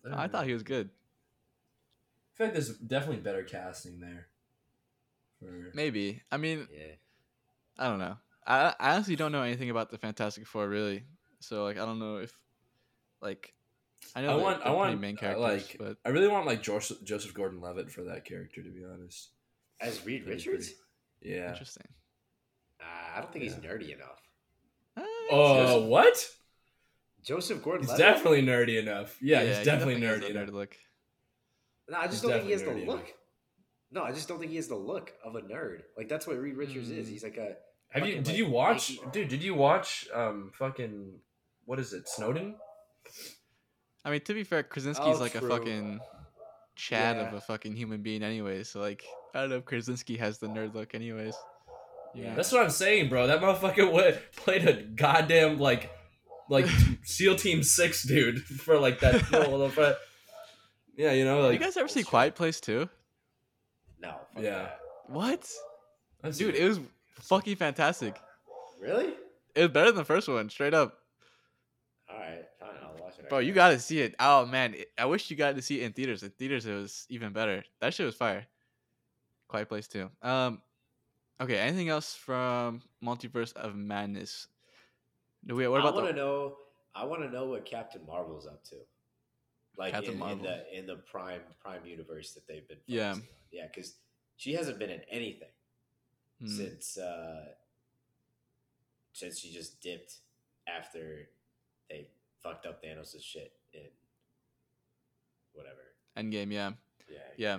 don't 0.05 0.15
I 0.15 0.27
thought 0.29 0.47
he 0.47 0.53
was 0.53 0.63
good. 0.65 0.89
I 0.89 2.37
feel 2.37 2.47
like 2.49 2.55
there's 2.55 2.77
definitely 2.77 3.23
better 3.23 3.43
casting 3.45 4.01
there. 4.01 4.27
For 5.41 5.71
Maybe. 5.75 6.23
I 6.33 6.37
mean, 6.39 6.67
Yeah, 6.73 6.95
I 7.79 7.89
don't 7.89 7.99
know. 7.99 8.17
I, 8.47 8.75
I 8.81 8.95
honestly 8.95 9.17
don't 9.17 9.33
know 9.33 9.43
anything 9.43 9.71
about 9.71 9.91
the 9.91 9.99
Fantastic 9.99 10.47
Four 10.47 10.69
really. 10.69 11.05
So 11.41 11.65
like, 11.65 11.77
I 11.79 11.85
don't 11.85 11.99
know 11.99 12.17
if 12.17 12.33
like 13.27 13.53
I 14.15 14.23
know 14.23 14.31
I 14.39 14.43
want- 14.43 14.63
I 14.63 14.71
want, 14.71 15.01
main 15.01 15.17
uh, 15.17 15.21
characters, 15.21 15.43
like- 15.69 15.77
but 15.79 15.97
I 16.05 16.11
really 16.11 16.29
want 16.29 16.47
like 16.47 16.63
Joseph, 16.63 17.03
Joseph 17.05 17.35
Gordon-Levitt 17.35 17.91
for 17.91 18.05
that 18.05 18.25
character, 18.25 18.63
to 18.63 18.71
be 18.71 18.85
honest. 18.85 19.31
as 19.81 20.05
Reed 20.07 20.23
That'd 20.23 20.35
Richards, 20.47 20.73
pretty- 21.21 21.35
Yeah. 21.37 21.51
interesting. 21.51 21.89
uh, 22.81 22.85
I 23.17 23.21
don't 23.21 23.33
think 23.33 23.43
he's 23.45 23.55
nerdy 23.57 23.93
enough. 23.95 24.23
Uh, 24.97 25.03
Oh, 25.31 25.87
what? 25.87 26.17
Joseph 27.23 27.63
Gordon. 27.63 27.87
Levitt. 27.87 27.97
He's 28.05 28.15
definitely 28.15 28.43
nerdy 28.43 28.79
enough. 28.81 29.19
Yeah, 29.21 29.43
he's 29.43 29.59
he 29.59 29.65
definitely, 29.65 30.01
has 30.01 30.21
nerdy 30.21 30.31
enough. 30.31 30.49
nerd 30.49 30.53
look. 30.53 30.77
No, 31.89 31.99
I 31.99 32.03
just 32.07 32.13
he's 32.15 32.23
don't 32.23 32.31
think 32.33 32.45
he 32.45 32.53
has 32.53 32.63
the 32.63 32.71
look. 32.73 33.01
enough. 33.01 33.13
No, 33.91 34.03
I 34.05 34.13
just 34.13 34.29
don't 34.29 34.39
think 34.39 34.51
he 34.51 34.57
has 34.57 34.69
the 34.69 34.77
look 34.77 35.13
of 35.25 35.35
a 35.37 35.41
nerd. 35.43 35.83
Like 35.97 36.09
that's 36.09 36.27
what 36.27 36.39
Reed 36.39 36.57
Richards 36.57 36.91
is. 36.91 37.07
Hmm. 37.07 37.13
He's 37.13 37.25
like 37.25 37.37
a. 37.37 37.57
Have 37.91 38.07
you? 38.07 38.15
Did 38.17 38.29
like, 38.29 38.37
you 38.37 38.49
watch, 38.49 38.99
dude? 39.13 39.29
Did 39.29 39.43
you 39.43 39.55
watch 39.55 40.07
um 40.15 40.51
fucking 40.55 41.21
what 41.65 41.79
is 41.81 41.93
it? 41.93 42.09
Snowden? 42.09 42.57
I 44.05 44.11
mean, 44.11 44.21
to 44.23 44.35
be 44.35 44.45
fair, 44.45 44.63
Krasinski's 44.63 45.17
Oh, 45.19 45.21
like 45.21 45.33
true. 45.33 45.47
a 45.53 45.59
fucking 45.59 46.01
chad 46.77 47.17
of 47.17 47.33
a 47.35 47.41
fucking 47.41 47.75
human 47.75 48.03
being, 48.03 48.23
anyways. 48.23 48.69
So 48.69 48.81
like, 48.81 49.05
I 49.35 49.41
don't 49.41 49.51
know 49.51 49.57
if 49.57 49.65
Krasinski 49.65 50.17
has 50.19 50.39
the 50.39 50.47
nerd 50.47 50.75
look, 50.75 50.95
anyways. 50.95 51.35
Yeah. 52.15 52.35
That's 52.35 52.51
what 52.53 52.63
I'm 52.63 52.71
saying, 52.71 53.09
bro. 53.09 53.27
That 53.27 53.41
motherfucker 53.41 53.91
wa- 53.91 54.17
played 54.37 54.67
a 54.67 54.75
goddamn 54.83 55.59
like 55.59 55.91
like 56.49 56.67
SEAL 57.03 57.37
Team 57.37 57.63
Six 57.63 58.05
dude 58.05 58.43
for 58.43 58.79
like 58.79 59.01
that 59.01 59.31
role. 59.33 59.71
But 59.75 59.99
yeah, 60.97 61.13
you 61.13 61.25
know, 61.25 61.41
Like, 61.43 61.55
you 61.55 61.59
guys 61.59 61.77
ever 61.77 61.89
see 61.89 61.95
bullshit. 62.01 62.09
Quiet 62.09 62.35
Place 62.37 62.61
too? 62.61 62.89
No. 64.01 64.15
Yeah. 64.37 64.43
that. 64.43 64.79
What? 65.09 65.51
that's- 66.23 66.39
Dude, 66.39 66.55
it 66.55 66.67
was 66.69 66.81
fucking 67.21 67.57
fantastic. 67.57 68.17
Really? 68.81 69.13
It 69.55 69.61
was 69.63 69.71
better 69.71 69.87
than 69.91 69.97
the 69.97 70.05
first 70.05 70.29
one, 70.29 70.49
straight 70.51 70.75
up. 70.75 70.99
All 72.11 72.19
right, 72.19 72.45
fine. 72.56 72.56
I'll 72.56 72.56
watch 73.17 73.25
it. 73.25 73.29
Bro, 73.31 73.39
you 73.41 73.53
gotta 73.53 73.79
see 73.79 74.01
it. 74.01 74.15
Oh 74.21 74.47
man, 74.47 74.75
I 74.99 75.07
wish 75.07 75.31
you 75.31 75.37
got 75.37 75.55
to 75.57 75.63
see 75.63 75.81
it 75.81 75.85
in 75.85 75.93
theaters. 75.93 76.23
In 76.23 76.31
theaters, 76.31 76.67
it 76.67 76.75
was 76.75 77.07
even 77.09 77.33
better. 77.33 77.65
That 77.81 77.95
shit 77.95 78.07
was 78.07 78.15
fire. 78.15 78.47
Quiet 79.49 79.69
Place 79.69 79.87
too. 79.89 80.11
Um, 80.23 80.61
okay. 81.41 81.59
Anything 81.59 81.89
else 81.89 82.15
from 82.15 82.83
Multiverse 83.03 83.53
of 83.55 83.77
Madness? 83.77 84.49
No, 85.45 85.55
wait. 85.55 85.69
What 85.69 85.81
about? 85.81 85.95
I 85.95 85.97
want 85.97 86.09
to 86.09 86.17
know. 86.17 86.57
I 86.95 87.05
want 87.05 87.23
to 87.23 87.31
know 87.31 87.47
what 87.47 87.65
Captain 87.65 88.01
Marvel's 88.07 88.47
up 88.47 88.65
to. 88.71 88.77
Like 89.79 89.93
Captain 89.93 90.21
in, 90.21 90.29
in 90.31 90.43
the 90.43 90.79
in 90.79 90.87
the 90.87 90.97
Prime 90.97 91.43
Prime 91.61 91.85
universe 91.85 92.33
that 92.33 92.47
they've 92.49 92.67
been. 92.67 92.79
Yeah. 92.87 93.13
on. 93.13 93.23
Yeah, 93.53 93.67
because 93.73 93.95
she 94.37 94.55
hasn't 94.55 94.79
been 94.79 94.91
in 94.91 95.01
anything 95.11 95.49
Hmm. 96.41 96.49
since 96.49 96.99
uh 96.99 97.47
since 99.15 99.39
she 99.39 99.51
just 99.53 99.81
dipped 99.81 100.17
after 100.69 101.31
they 101.89 102.09
fucked 102.47 102.67
up 102.67 102.83
Thanos' 102.83 103.23
shit 103.23 103.53
in 103.73 103.89
whatever. 105.53 105.81
Endgame. 106.17 106.53
Yeah. 106.53 106.73
Yeah. 107.09 107.19
Yeah. 107.37 107.59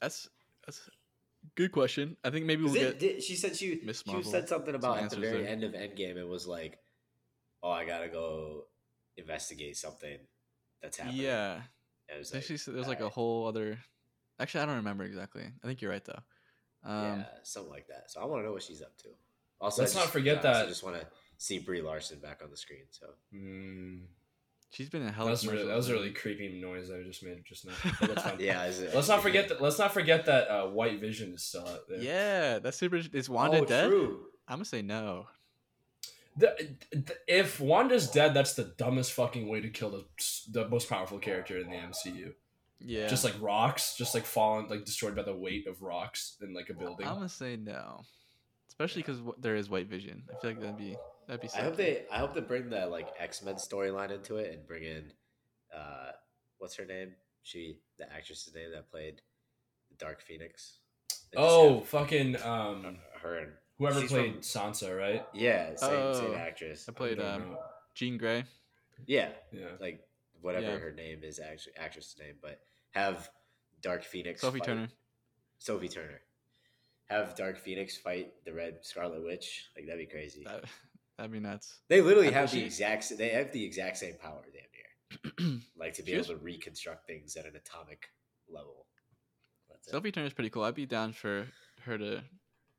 That's 0.00 0.28
that's 0.66 0.78
a 0.88 0.90
good 1.56 1.72
question. 1.72 2.16
I 2.24 2.30
think 2.30 2.46
maybe 2.46 2.62
we'll 2.64 2.72
'Cause 2.74 2.82
get. 2.82 2.98
did- 2.98 3.22
she 3.22 3.36
said 3.36 3.56
she 3.56 3.80
Miss 3.84 4.02
she 4.08 4.22
said 4.22 4.48
something 4.48 4.74
about 4.74 4.98
at 4.98 5.10
the 5.10 5.16
very 5.16 5.42
there. 5.42 5.48
end 5.48 5.64
of 5.64 5.72
Endgame. 5.72 6.16
It 6.16 6.28
was 6.28 6.46
like, 6.46 6.78
oh, 7.62 7.70
I 7.70 7.84
gotta 7.84 8.08
go 8.08 8.66
investigate 9.16 9.76
something 9.76 10.18
that's 10.82 10.96
happening. 10.96 11.20
yeah. 11.22 11.54
And 12.08 12.16
it 12.16 12.18
was 12.18 12.32
like, 12.32 12.42
Actually, 12.42 12.74
there's 12.74 12.88
like 12.88 13.00
a 13.00 13.08
whole 13.08 13.46
other. 13.46 13.78
Actually, 14.38 14.62
I 14.62 14.66
don't 14.66 14.76
remember 14.76 15.04
exactly. 15.04 15.44
I 15.62 15.66
think 15.66 15.82
you're 15.82 15.90
right 15.90 16.04
though. 16.04 16.22
Um, 16.82 17.20
yeah, 17.20 17.24
something 17.42 17.70
like 17.70 17.86
that. 17.88 18.10
So 18.10 18.20
I 18.20 18.24
want 18.24 18.40
to 18.40 18.46
know 18.46 18.52
what 18.52 18.62
she's 18.62 18.80
up 18.80 18.96
to. 18.98 19.08
Also, 19.60 19.82
Let's 19.82 19.94
I 19.94 19.98
not 19.98 20.04
just, 20.04 20.12
forget 20.14 20.44
I 20.44 20.48
also 20.48 20.60
that- 20.62 20.68
just 20.68 20.82
want 20.82 20.98
to 20.98 21.06
see 21.36 21.58
Brie 21.58 21.82
Larson 21.82 22.18
back 22.20 22.40
on 22.42 22.50
the 22.50 22.56
screen. 22.56 22.84
So 22.90 23.14
Mm, 23.34 24.06
She's 24.72 24.88
been 24.88 25.00
in 25.00 25.08
that 25.08 25.14
hell. 25.14 25.26
was 25.26 25.46
really, 25.46 25.66
that 25.66 25.76
was 25.76 25.88
a 25.88 25.92
really 25.92 26.12
creepy 26.12 26.60
noise 26.60 26.90
I 26.90 27.02
just 27.02 27.24
made 27.24 27.44
just 27.44 27.66
now. 27.66 27.72
That's 28.00 28.40
yeah, 28.40 28.66
is 28.66 28.80
it, 28.80 28.94
Let's 28.94 29.08
not 29.08 29.20
forget 29.20 29.48
that. 29.48 29.60
Let's 29.60 29.80
not 29.80 29.92
forget 29.92 30.26
that 30.26 30.48
uh, 30.48 30.68
White 30.68 31.00
Vision 31.00 31.34
is 31.34 31.42
still 31.42 31.66
out 31.66 31.88
there. 31.88 31.98
Yeah, 31.98 32.60
that's 32.60 32.76
super. 32.76 33.00
Is 33.12 33.28
Wanda 33.28 33.58
oh, 33.58 33.64
dead? 33.64 33.88
True. 33.88 34.26
I'm 34.46 34.56
gonna 34.56 34.64
say 34.64 34.82
no. 34.82 35.26
The, 36.36 36.68
the- 36.92 37.16
if 37.26 37.58
Wanda's 37.60 38.08
dead, 38.08 38.32
that's 38.32 38.54
the 38.54 38.72
dumbest 38.78 39.12
fucking 39.12 39.48
way 39.48 39.60
to 39.60 39.68
kill 39.68 39.90
the 39.90 40.04
the 40.52 40.68
most 40.68 40.88
powerful 40.88 41.18
character 41.18 41.58
in 41.58 41.68
the 41.68 41.76
MCU. 41.76 42.32
Yeah. 42.78 43.08
Just 43.08 43.24
like 43.24 43.34
rocks, 43.40 43.96
just 43.96 44.14
like 44.14 44.24
falling, 44.24 44.68
like 44.68 44.84
destroyed 44.84 45.16
by 45.16 45.22
the 45.22 45.34
weight 45.34 45.66
of 45.66 45.82
rocks 45.82 46.36
in 46.40 46.54
like 46.54 46.70
a 46.70 46.74
building. 46.74 47.08
I'm 47.08 47.16
gonna 47.16 47.28
say 47.28 47.56
no. 47.56 48.02
especially 48.68 49.02
because 49.02 49.20
there 49.38 49.56
is 49.56 49.68
White 49.68 49.88
Vision. 49.88 50.22
I 50.30 50.40
feel 50.40 50.50
like 50.52 50.60
that'd 50.60 50.78
be 50.78 50.96
that'd 51.30 51.40
be. 51.40 51.48
I 51.56 51.62
hope 51.62 51.76
sick. 51.76 52.08
they 52.10 52.14
I 52.14 52.18
hope 52.18 52.34
they 52.34 52.40
bring 52.40 52.68
the 52.70 52.86
like 52.86 53.08
X 53.18 53.42
Men 53.42 53.54
storyline 53.56 54.10
into 54.10 54.36
it 54.36 54.52
and 54.52 54.66
bring 54.66 54.82
in 54.84 55.12
uh 55.74 56.10
what's 56.58 56.76
her 56.76 56.84
name? 56.84 57.12
She 57.42 57.78
the 57.98 58.12
actress's 58.12 58.54
name 58.54 58.70
that 58.72 58.90
played 58.90 59.22
the 59.88 59.96
Dark 59.96 60.20
Phoenix. 60.20 60.78
They 61.32 61.38
Oh, 61.38 61.78
have 61.78 61.88
fucking 61.88 62.36
um, 62.42 62.98
her 63.22 63.36
and 63.38 63.52
whoever 63.78 64.00
played 64.06 64.32
from- 64.34 64.40
Sansa, 64.42 64.98
right? 64.98 65.24
yeah, 65.32 65.74
same 65.76 66.14
same 66.14 66.30
Oh. 66.32 66.36
actress. 66.36 66.88
I 66.88 66.92
played 66.92 67.18
don't 67.18 67.26
um, 67.26 67.50
know. 67.52 67.58
Jean 67.94 68.18
Grey. 68.18 68.44
Yeah, 69.06 69.30
Yeah. 69.52 69.68
like 69.80 70.06
whatever 70.40 70.66
Yeah. 70.72 70.78
her 70.78 70.92
name 70.92 71.22
is, 71.24 71.38
actually 71.38 71.76
actress's 71.76 72.18
name, 72.18 72.34
but 72.42 72.60
have 72.90 73.30
Dark 73.80 74.04
Phoenix. 74.04 74.40
Sophie 74.40 74.58
fight- 74.58 74.66
Turner. 74.66 74.88
Sophie 75.58 75.88
Turner. 75.88 76.20
Have 77.06 77.34
Dark 77.34 77.58
Phoenix 77.58 77.96
fight 77.96 78.32
the 78.44 78.52
Red 78.52 78.84
Scarlet 78.84 79.22
Witch. 79.24 79.68
Like 79.76 79.86
that'd 79.86 79.98
be 80.00 80.06
crazy. 80.10 80.44
That, 80.44 80.64
that'd 81.20 81.32
be 81.32 81.40
nuts. 81.40 81.80
They 81.88 82.00
literally 82.00 82.28
I 82.28 82.32
have 82.32 82.50
the 82.50 82.64
exact. 82.64 83.16
They 83.16 83.28
have 83.28 83.52
the 83.52 83.64
exact 83.64 83.98
same 83.98 84.14
power, 84.14 84.42
damn 84.44 85.44
near. 85.44 85.60
Like 85.76 85.94
to 85.94 86.02
be 86.02 86.12
able 86.12 86.24
to 86.26 86.36
reconstruct 86.36 87.06
things 87.06 87.36
at 87.36 87.46
an 87.46 87.56
atomic 87.56 88.08
level. 88.48 88.86
That's 89.68 89.88
it. 89.88 89.90
Sophie 89.92 90.12
Turner's 90.12 90.34
pretty 90.34 90.50
cool. 90.50 90.62
I'd 90.62 90.74
be 90.74 90.86
down 90.86 91.12
for 91.12 91.46
her 91.84 91.96
to 91.96 92.22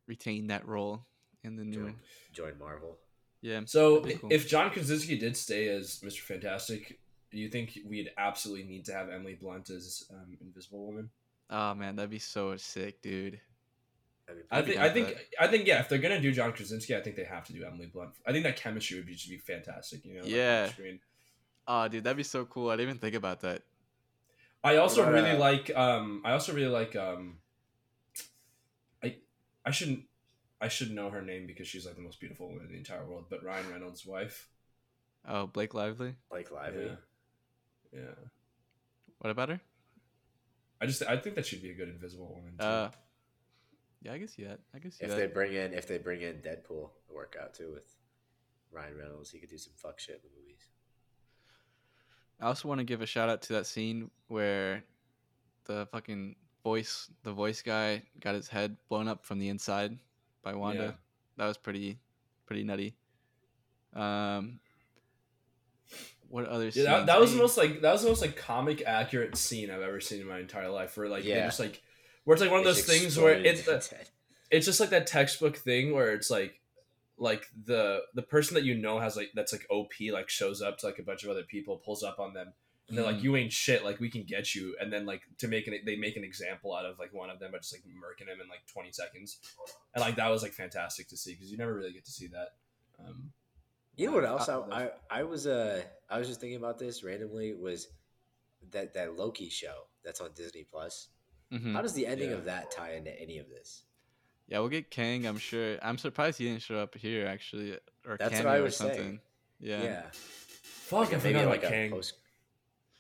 retain 0.08 0.48
that 0.48 0.68
role 0.68 1.06
in 1.44 1.56
the 1.56 1.64
new. 1.64 1.86
join, 1.86 1.96
join 2.34 2.60
Marvel. 2.60 2.98
Yeah. 3.42 3.62
So 3.66 4.02
cool. 4.02 4.32
if 4.32 4.48
John 4.48 4.70
Krasinski 4.70 5.18
did 5.18 5.36
stay 5.36 5.68
as 5.70 6.00
Mr. 6.04 6.20
Fantastic, 6.22 7.00
do 7.32 7.40
you 7.40 7.50
think 7.50 7.80
we'd 7.88 8.12
absolutely 8.18 8.66
need 8.66 8.86
to 8.86 8.94
have 8.94 9.10
Emily 9.10 9.38
Blunt 9.40 9.70
as 9.72 10.04
um, 10.12 10.38
Invisible 10.42 10.86
Woman? 10.86 11.10
Oh 11.50 11.74
man, 11.74 11.96
that'd 11.96 12.12
be 12.12 12.20
so 12.20 12.56
sick, 12.58 13.02
dude. 13.02 13.40
I 14.32 14.34
mean, 14.34 14.44
I 14.52 14.62
think 14.62 14.80
I 14.80 14.90
think 14.90 15.08
that. 15.08 15.18
I 15.40 15.48
think 15.48 15.68
yeah, 15.68 15.80
if 15.80 15.90
they're 15.90 16.00
gonna 16.00 16.22
do 16.22 16.32
John 16.32 16.52
Krasinski, 16.54 16.96
I 16.96 17.02
think 17.02 17.16
they 17.16 17.24
have 17.24 17.46
to 17.48 17.54
do 17.54 17.64
Emily 17.64 17.88
Blunt. 17.88 18.12
I 18.26 18.32
think 18.32 18.44
that 18.44 18.56
chemistry 18.58 18.98
would 18.98 19.06
be 19.06 19.14
just 19.14 19.30
be 19.30 19.38
fantastic. 19.38 20.06
You 20.06 20.14
know? 20.14 20.20
like, 20.22 20.32
on 20.32 20.36
Yeah. 20.38 20.70
screen. 20.70 21.00
Oh, 21.68 21.88
dude, 21.88 22.04
that'd 22.04 22.18
be 22.18 22.24
so 22.24 22.46
cool. 22.46 22.70
I 22.70 22.74
didn't 22.76 22.90
even 22.90 23.00
think 23.00 23.16
about 23.16 23.42
that. 23.42 23.62
I 24.64 24.78
also 24.78 25.02
about, 25.02 25.14
really 25.14 25.32
uh, 25.32 25.38
like. 25.40 25.76
Um, 25.76 26.22
I 26.26 26.34
also 26.34 26.54
really 26.54 26.68
like. 26.72 26.96
Um, 26.96 27.38
I 29.04 29.18
I 29.66 29.72
shouldn't. 29.72 30.04
I 30.60 30.68
should 30.68 30.92
know 30.92 31.10
her 31.10 31.22
name 31.22 31.48
because 31.48 31.68
she's 31.68 31.86
like 31.86 31.96
the 31.96 32.02
most 32.02 32.20
beautiful 32.20 32.48
woman 32.48 32.66
in 32.66 32.72
the 32.72 32.78
entire 32.78 33.06
world. 33.06 33.26
But 33.30 33.44
Ryan 33.44 33.72
Reynolds' 33.72 34.06
wife. 34.06 34.50
Oh, 35.28 35.48
Blake 35.48 35.74
Lively. 35.74 36.16
Blake 36.30 36.52
Lively. 36.52 36.86
Yeah. 36.86 38.00
Yeah. 38.02 38.16
What 39.20 39.30
about 39.30 39.50
her? 39.50 39.62
I 40.80 40.88
just 40.88 41.04
I 41.04 41.18
think 41.18 41.36
that 41.36 41.46
should 41.46 41.62
be 41.62 41.70
a 41.70 41.76
good 41.76 41.90
Invisible 41.90 42.34
Woman. 42.36 42.54
Too. 42.60 42.66
Uh, 42.66 42.90
yeah, 44.02 44.14
I 44.14 44.18
guess 44.18 44.34
see 44.34 44.44
that. 44.44 44.60
I 44.76 44.80
guess 44.80 44.96
see 44.96 45.04
If 45.06 45.12
that. 45.12 45.18
they 45.18 45.28
bring 45.28 45.54
in, 45.54 45.74
if 45.74 45.88
they 45.88 45.98
bring 45.98 46.22
in 46.22 46.36
Deadpool 46.38 46.90
to 47.08 47.14
work 47.14 47.36
out 47.42 47.54
too 47.54 47.72
with 47.74 47.96
Ryan 48.72 48.98
Reynolds, 48.98 49.32
he 49.32 49.40
could 49.40 49.50
do 49.50 49.58
some 49.58 49.74
fuck 49.76 50.00
shit 50.00 50.22
in 50.24 50.30
the 50.34 50.42
movies. 50.42 50.68
I 52.40 52.46
also 52.48 52.68
want 52.68 52.80
to 52.80 52.84
give 52.84 53.02
a 53.02 53.06
shout 53.06 53.30
out 53.30 53.42
to 53.44 53.54
that 53.54 53.68
scene 53.68 54.10
where 54.28 54.84
the 55.66 55.88
fucking 55.92 56.36
voice, 56.64 57.10
the 57.24 57.32
voice 57.32 57.62
guy, 57.62 58.02
got 58.20 58.34
his 58.34 58.48
head 58.48 58.78
blown 58.90 59.08
up 59.08 59.24
from 59.26 59.38
the 59.40 59.50
inside 59.50 59.98
by 60.42 60.56
Wanda. 60.56 60.84
Yeah. 60.84 60.92
That 61.38 61.48
was 61.48 61.58
pretty, 61.58 62.00
pretty 62.48 62.64
nutty. 62.64 62.96
Um, 63.94 64.60
what 66.30 66.46
other? 66.46 66.70
Yeah, 66.70 66.84
that, 66.84 67.06
that 67.08 67.20
was 67.20 67.34
the 67.34 67.38
most 67.40 67.58
like 67.58 67.82
that 67.82 67.92
was 67.92 68.04
the 68.04 68.08
most 68.10 68.22
like 68.22 68.38
comic 68.38 68.82
accurate 68.88 69.36
scene 69.38 69.70
I've 69.70 69.82
ever 69.82 70.00
seen 70.00 70.22
in 70.22 70.28
my 70.28 70.40
entire 70.40 70.70
life. 70.70 70.96
Where 70.98 71.10
like 71.10 71.24
they 71.24 71.30
Yeah. 71.30 71.46
just 71.46 71.60
like 71.60 71.82
where 72.24 72.34
it's 72.36 72.42
like 72.42 72.52
one 72.52 72.60
of 72.60 72.66
those 72.66 72.84
things 72.86 73.18
where 73.18 73.34
it's 73.34 73.64
the, 73.66 73.84
it's 74.50 74.66
just 74.66 74.80
like 74.80 74.90
that 74.92 75.08
textbook 75.08 75.58
thing 75.58 75.94
where 75.94 76.14
it's 76.14 76.30
like 76.30 76.60
like 77.18 77.46
the 77.66 78.02
the 78.16 78.22
person 78.22 78.56
that 78.56 78.64
you 78.64 78.76
know 78.76 79.00
has 79.00 79.16
like 79.16 79.32
that's 79.36 79.52
like 79.54 79.66
OP 79.70 79.94
like 80.12 80.30
shows 80.30 80.62
up 80.62 80.78
to 80.80 80.86
like 80.88 81.00
a 81.00 81.04
bunch 81.04 81.24
of 81.24 81.30
other 81.30 81.44
people 81.44 81.78
pulls 81.78 82.04
up 82.04 82.20
on 82.20 82.34
them 82.34 82.54
and 82.88 82.98
they're 82.98 83.06
like 83.06 83.18
Mhm. 83.18 83.24
you 83.24 83.36
ain't 83.38 83.54
shit 83.54 83.86
like 83.86 84.00
we 84.00 84.10
can 84.10 84.24
get 84.24 84.54
you 84.56 84.76
and 84.82 84.92
then 84.92 85.06
like 85.06 85.22
to 85.38 85.48
make 85.48 85.68
an 85.68 85.76
they 85.86 85.96
make 85.96 86.18
an 86.18 86.24
example 86.24 86.74
out 86.76 86.86
of 86.86 86.98
like 87.00 87.14
one 87.14 87.30
of 87.30 87.40
them 87.40 87.52
by 87.52 87.60
just 87.60 87.74
like 87.74 87.84
murking 87.86 88.28
him 88.28 88.42
in 88.42 88.50
like 88.50 88.66
20 88.68 88.92
seconds 88.92 89.38
and 89.94 90.02
like 90.02 90.16
that 90.16 90.30
was 90.30 90.42
like 90.42 90.52
fantastic 90.52 91.08
to 91.10 91.16
see 91.18 91.34
because 91.34 91.52
you 91.52 91.58
never 91.58 91.74
really 91.76 91.94
get 91.94 92.04
to 92.06 92.12
see 92.12 92.28
that 92.28 92.50
um 93.00 93.32
You 93.96 94.08
know 94.08 94.14
what 94.14 94.24
Uh, 94.26 94.28
else 94.30 94.50
I, 94.50 94.54
uh, 94.56 94.90
I 95.12 95.20
I 95.20 95.24
was 95.24 95.46
uh 95.48 95.84
I 96.10 96.18
was 96.18 96.28
just 96.28 96.40
thinking 96.42 96.58
about 96.58 96.80
this 96.80 97.04
randomly 97.04 97.54
was 97.54 97.88
that 98.72 98.94
that 98.96 99.16
Loki 99.16 99.50
show 99.50 99.86
that's 100.04 100.22
on 100.22 100.32
Disney 100.36 100.64
Plus. 100.64 101.10
Mhm. 101.52 101.74
How 101.74 101.82
does 101.82 101.94
the 101.94 102.08
ending 102.08 102.30
Yeah. 102.30 102.38
of 102.38 102.46
that 102.46 102.72
tie 102.72 102.94
into 102.94 103.12
any 103.20 103.38
of 103.40 103.50
this? 103.50 103.84
Yeah, 104.48 104.60
we'll 104.60 104.70
get 104.70 104.90
Kang. 104.90 105.26
I'm 105.26 105.38
sure. 105.38 105.78
I'm 105.82 105.98
surprised 105.98 106.38
he 106.38 106.46
didn't 106.46 106.62
show 106.62 106.78
up 106.78 106.96
here 106.96 107.26
actually, 107.28 107.74
or 108.06 108.18
That's 108.18 108.32
what 108.32 108.32
cameo 108.34 108.52
I 108.52 108.58
or 108.60 108.64
was 108.64 108.78
saying. 108.78 108.94
something. 108.96 109.22
Yeah, 109.60 109.84
Yeah, 109.84 110.10
fuck 110.12 111.10
I 111.10 111.12
Like, 111.14 111.22
forgot 111.22 111.44
about 111.46 111.64
a 111.64 111.68
Kang 111.70 111.92
post 111.92 112.14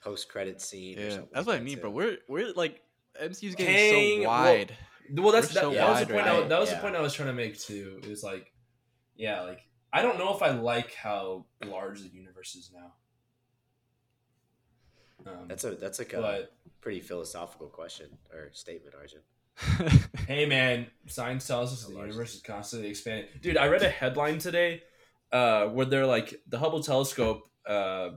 post 0.02 0.30
credit 0.30 0.62
scene. 0.62 0.98
or 1.00 1.02
yeah. 1.04 1.10
something 1.10 1.30
That's 1.34 1.48
like 1.48 1.48
what 1.48 1.56
I 1.56 1.58
that, 1.60 1.64
mean, 1.64 1.80
bro. 1.80 1.90
We're 1.92 2.18
we're 2.28 2.54
like 2.54 2.82
MCU's 3.20 3.56
getting 3.56 3.74
Kang, 3.76 4.22
so 4.24 4.30
well, 4.30 4.44
wide. 4.44 4.78
Well, 5.14 5.32
that's 5.34 5.48
We're 5.50 5.54
that, 5.56 5.62
so 5.62 5.72
that 5.74 5.90
was 5.90 6.00
the 6.02 6.06
point. 6.14 6.26
right 6.26 6.44
I, 6.44 6.48
that 6.48 6.60
was 6.60 6.70
Yeah. 6.70 6.76
the 6.76 6.82
point 6.82 6.96
I 6.96 7.02
was 7.02 7.14
trying 7.14 7.28
to 7.28 7.34
make 7.34 7.60
too. 7.60 8.00
Is 8.04 8.24
like, 8.24 8.54
yeah, 9.16 9.42
like 9.42 9.68
I 9.92 10.02
don't 10.02 10.18
know 10.18 10.34
if 10.36 10.42
I 10.42 10.52
like 10.52 10.94
how 10.94 11.46
large 11.66 12.02
the 12.02 12.08
universe 12.08 12.56
is 12.56 12.72
now. 12.74 12.94
Um, 15.26 15.48
That's 15.48 15.64
a 15.66 15.72
that's 15.76 16.00
like 16.00 16.14
a 16.14 16.22
but 16.22 16.56
pretty 16.82 17.00
philosophical 17.00 17.68
question 17.68 18.08
or 18.34 18.50
statement, 18.54 18.96
Arjun. 18.96 20.00
hey, 20.28 20.46
man, 20.46 20.88
science 21.08 21.46
tells 21.46 21.72
us 21.74 21.86
the 21.86 21.94
universe 21.94 22.30
is 22.32 22.36
is 22.38 22.42
constantly 22.42 22.90
expanding. 22.90 23.26
Dude, 23.42 23.58
I 23.58 23.68
read 23.68 23.84
a 23.84 23.90
headline 23.90 24.40
today 24.40 24.82
uh, 25.32 25.66
where 25.68 25.86
they're 25.86 26.06
like 26.06 26.34
the 26.48 26.58
Hubble 26.58 26.82
telescope 26.82 27.44
uh, 27.68 28.10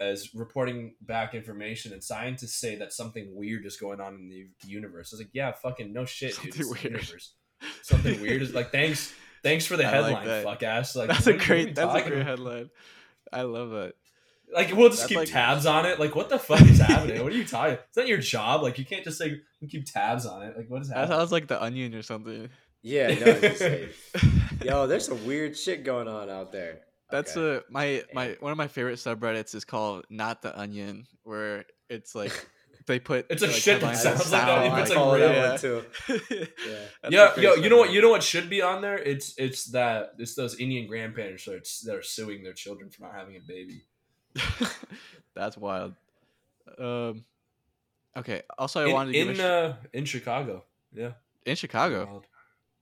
is 0.00 0.34
reporting 0.34 0.94
back 1.00 1.34
information, 1.34 1.92
and 1.92 2.02
scientists 2.02 2.54
say 2.58 2.76
that 2.76 2.92
something 2.92 3.34
weird 3.34 3.66
is 3.66 3.76
going 3.76 4.00
on 4.00 4.14
in 4.14 4.28
the 4.28 4.46
universe. 4.66 5.12
I 5.12 5.16
was 5.16 5.20
like, 5.20 5.30
yeah, 5.34 5.52
fucking 5.52 5.92
no 5.92 6.04
shit, 6.04 6.30
dude. 6.40 6.54
Something 6.54 6.60
It's 6.60 6.68
the 6.68 6.72
weird. 6.74 6.84
universe. 6.84 7.34
Something 7.82 8.20
weird 8.20 8.42
is 8.42 8.54
like 8.54 8.72
thanks. 8.72 9.12
Thanks 9.42 9.66
for 9.66 9.76
the 9.76 9.84
I 9.86 9.90
headline, 9.90 10.26
that. 10.26 10.44
fuck 10.44 10.62
ass. 10.62 10.96
Like 10.96 11.08
that's 11.08 11.26
a 11.26 11.30
are 11.30 11.32
you- 11.34 11.38
what 11.38 11.44
are 11.44 11.46
great. 11.46 11.68
you 11.68 11.74
That's 11.74 11.94
a 11.94 12.02
great 12.02 12.12
about? 12.22 12.26
headline. 12.26 12.70
I 13.32 13.42
love 13.42 13.70
that. 13.70 13.92
Like 14.54 14.72
we'll 14.74 14.88
just 14.88 15.00
That's 15.02 15.08
keep 15.08 15.18
like- 15.18 15.28
tabs 15.28 15.66
on 15.66 15.84
it. 15.86 16.00
Like 16.00 16.14
what 16.14 16.28
the 16.28 16.38
fuck 16.38 16.62
is 16.62 16.78
happening? 16.80 17.22
What 17.22 17.32
are 17.32 17.36
you 17.36 17.44
talking? 17.46 17.74
Is 17.74 17.94
that 17.96 18.08
your 18.08 18.18
job? 18.18 18.62
Like 18.62 18.78
you 18.78 18.84
can't 18.84 19.04
just 19.04 19.18
say 19.18 19.36
keep 19.68 19.84
tabs 19.90 20.24
on 20.26 20.42
it. 20.42 20.56
Like 20.56 20.68
what 20.70 20.82
is 20.82 20.88
happening? 20.88 21.08
That 21.10 21.16
sounds 21.16 21.32
like 21.32 21.48
the 21.48 21.62
Onion 21.62 21.94
or 21.94 22.02
something. 22.02 22.48
Yeah, 22.82 23.08
no, 23.08 23.14
it's 23.26 23.58
just 23.58 24.24
like, 24.24 24.64
yo, 24.64 24.86
there's 24.86 25.04
some 25.06 25.26
weird 25.26 25.56
shit 25.56 25.84
going 25.84 26.06
on 26.08 26.30
out 26.30 26.52
there. 26.52 26.80
That's 27.10 27.36
Okay. 27.36 27.56
uh 27.56 27.60
my 27.70 28.02
my 28.14 28.36
one 28.40 28.52
of 28.52 28.58
my 28.58 28.68
favorite 28.68 28.96
subreddits 28.98 29.54
is 29.54 29.64
called 29.64 30.04
"Not 30.10 30.42
the 30.42 30.58
Onion," 30.58 31.06
where 31.24 31.64
it's 31.90 32.14
like 32.14 32.32
they 32.86 32.98
put 33.00 33.26
It's 33.30 33.42
a 33.42 33.46
like, 33.48 33.56
shit 33.56 33.80
that 33.80 33.96
sounds 33.96 34.18
like 34.30 34.30
that, 34.30 34.46
sound 34.46 34.80
it's, 34.80 34.90
like, 34.94 35.18
real. 35.18 35.28
that 35.28 35.50
one 35.50 35.58
too. 35.58 35.84
yeah. 36.08 36.16
Yeah. 36.30 36.76
That's 37.02 37.14
yeah, 37.14 37.30
a 37.30 37.34
great 37.34 37.44
yo, 37.44 37.54
you 37.56 37.68
know 37.68 37.76
what? 37.78 37.92
You 37.92 38.00
know 38.00 38.10
what 38.10 38.22
should 38.22 38.48
be 38.48 38.62
on 38.62 38.80
there? 38.80 38.96
It's 38.98 39.34
it's 39.38 39.66
that 39.72 40.12
it's 40.18 40.34
those 40.34 40.58
Indian 40.60 40.86
grandparents 40.86 41.44
that 41.46 41.54
are, 41.54 41.62
that 41.86 41.94
are 41.98 42.02
suing 42.02 42.42
their 42.44 42.52
children 42.54 42.90
for 42.90 43.02
not 43.02 43.14
having 43.14 43.36
a 43.36 43.40
baby. 43.46 43.82
That's 45.34 45.56
wild. 45.56 45.94
Um. 46.78 47.24
Okay. 48.16 48.42
Also, 48.58 48.82
I 48.84 48.86
in 48.88 48.92
wanted 48.92 49.12
to 49.12 49.18
give 49.18 49.28
in, 49.28 49.34
a 49.34 49.36
sh- 49.36 49.40
uh, 49.40 49.74
in 49.92 50.04
Chicago. 50.04 50.64
Yeah, 50.92 51.12
in 51.44 51.56
Chicago. 51.56 52.22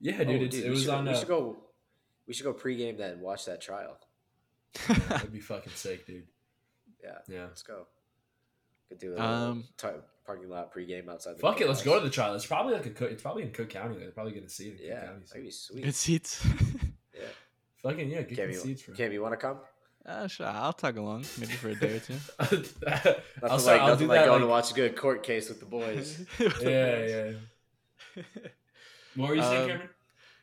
Yeah, 0.00 0.16
Oh, 0.20 0.24
dude, 0.24 0.42
it's, 0.42 0.56
dude, 0.56 0.64
it 0.64 0.68
we 0.68 0.70
was 0.74 0.80
should, 0.82 0.90
on. 0.90 1.04
We 1.04 1.10
Uh, 1.10 1.18
should 1.18 1.28
go. 1.28 1.56
We 2.26 2.34
should 2.34 2.44
go 2.44 2.54
pregame 2.54 2.98
that 2.98 3.12
and 3.12 3.20
watch 3.22 3.44
that 3.46 3.60
trial. 3.60 3.98
that'd 5.08 5.32
be 5.32 5.40
fucking 5.40 5.72
sick, 5.74 6.06
dude. 6.06 6.26
Yeah, 7.02 7.18
Yeah. 7.28 7.44
let's 7.44 7.62
go. 7.62 7.86
Could 8.88 8.98
do 8.98 9.14
a 9.16 9.20
Um, 9.20 9.64
ti- 9.76 9.88
parking 10.24 10.48
lot 10.48 10.72
pregame 10.74 11.08
outside. 11.08 11.36
The 11.36 11.40
Fuck 11.40 11.60
it, 11.60 11.68
let's 11.68 11.82
go 11.82 11.98
to 11.98 12.04
the 12.04 12.10
trial. 12.10 12.34
It's 12.34 12.46
probably 12.46 12.74
like 12.74 12.86
a 12.86 12.90
Cook. 12.90 13.10
It's 13.10 13.22
probably 13.22 13.44
in 13.44 13.52
Cook 13.52 13.68
County. 13.70 13.96
They're 13.98 14.10
probably 14.10 14.32
gonna 14.32 14.48
see 14.48 14.68
it. 14.68 14.80
In 14.80 14.86
Yeah, 14.86 15.00
Cook 15.00 15.08
County. 15.08 15.24
that'd 15.28 15.44
be 15.44 15.50
sweet. 15.50 15.84
Good 15.84 15.94
seats. 15.94 16.46
Yeah, 17.14 17.22
Fucking 17.82 18.10
yeah, 18.10 18.22
get 18.22 18.36
Cam, 18.36 18.46
the 18.48 18.52
you, 18.52 18.58
seats, 18.58 18.82
bro. 18.82 18.94
Cam, 18.94 19.10
you 19.12 19.22
want 19.22 19.32
to 19.32 19.38
come? 19.38 19.56
Uh, 20.06 20.26
sure, 20.28 20.46
I'll 20.46 20.72
tag 20.72 20.96
along 20.96 21.24
maybe 21.38 21.52
for 21.52 21.68
a 21.70 21.74
day 21.74 21.96
or 21.96 22.00
two. 22.00 22.14
I'll, 22.38 22.46
Nothing 22.48 22.68
start, 22.68 23.20
like, 23.42 23.80
I'll 23.80 23.88
nothing 23.88 24.06
do 24.06 24.08
like 24.08 24.20
that. 24.20 24.26
going 24.26 24.40
to 24.42 24.46
watch 24.46 24.70
a 24.70 24.74
good 24.74 24.96
court 24.96 25.22
case 25.22 25.48
with 25.48 25.60
the 25.60 25.66
boys. 25.66 26.24
yeah, 26.38 27.06
yeah. 28.14 28.22
What 29.14 29.28
were 29.30 29.34
you 29.34 29.42
saying, 29.42 29.62
Um, 29.62 29.68
Cameron? 29.68 29.88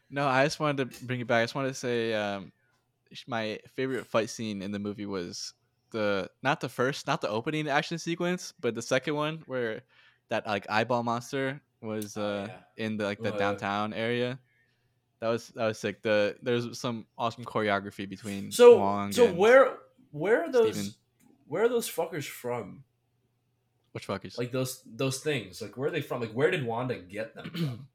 No, 0.10 0.28
I 0.28 0.44
just 0.46 0.60
wanted 0.60 0.92
to 0.92 1.06
bring 1.06 1.20
it 1.22 1.28
back. 1.28 1.42
I 1.42 1.44
just 1.44 1.56
wanted 1.56 1.70
to 1.70 1.74
say 1.76 2.14
um, 2.14 2.52
my 3.28 3.60
favorite 3.76 4.06
fight 4.06 4.30
scene 4.30 4.62
in 4.62 4.72
the 4.72 4.80
movie 4.80 5.06
was 5.06 5.54
the 5.92 6.30
not 6.44 6.60
the 6.60 6.70
first, 6.70 7.08
not 7.08 7.22
the 7.22 7.30
opening 7.30 7.68
action 7.68 7.98
sequence, 7.98 8.54
but 8.60 8.76
the 8.76 8.82
second 8.82 9.16
one 9.16 9.44
where 9.48 9.82
that 10.30 10.46
like 10.46 10.66
eyeball 10.70 11.04
monster 11.04 11.62
was 11.82 12.16
Oh, 12.18 12.24
uh, 12.24 12.48
in 12.78 12.98
the 12.98 13.06
like 13.06 13.22
the 13.22 13.30
Oh, 13.30 13.34
yeah. 13.34 13.40
downtown 13.40 13.94
area. 13.94 14.40
That 15.24 15.30
was 15.30 15.48
that 15.56 15.68
was 15.68 15.80
sick. 15.80 16.02
The 16.02 16.36
there's 16.42 16.78
some 16.78 17.06
awesome 17.18 17.46
choreography 17.46 18.10
between 18.10 18.52
So, 18.52 18.78
Wong 18.78 19.14
so 19.14 19.32
where 19.32 19.78
where 20.12 20.44
are 20.44 20.52
those 20.52 20.76
Stephen. 20.76 20.94
where 21.48 21.64
are 21.64 21.70
those 21.70 21.90
fuckers 21.90 22.26
from? 22.28 22.84
which 23.94 24.06
fuckers? 24.06 24.38
Like 24.38 24.52
those 24.52 24.82
those 24.86 25.22
things. 25.22 25.62
Like 25.62 25.78
where 25.78 25.88
are 25.88 25.92
they 25.92 26.02
from? 26.02 26.20
Like 26.20 26.34
where 26.34 26.52
did 26.52 26.66
Wanda 26.66 27.00
get 27.00 27.36
them 27.36 27.50
from? 27.52 27.88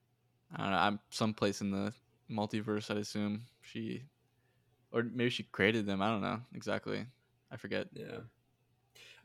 I 0.54 0.62
don't 0.62 0.70
know. 0.70 0.78
I'm 0.78 1.00
someplace 1.10 1.60
in 1.60 1.72
the 1.72 1.92
multiverse. 2.30 2.88
I'd 2.88 2.98
assume 2.98 3.42
she, 3.62 4.04
or 4.92 5.02
maybe 5.02 5.30
she 5.30 5.42
created 5.42 5.86
them. 5.86 6.00
I 6.00 6.08
don't 6.08 6.22
know 6.22 6.38
exactly. 6.54 7.04
I 7.50 7.56
forget. 7.56 7.88
Yeah. 7.94 8.18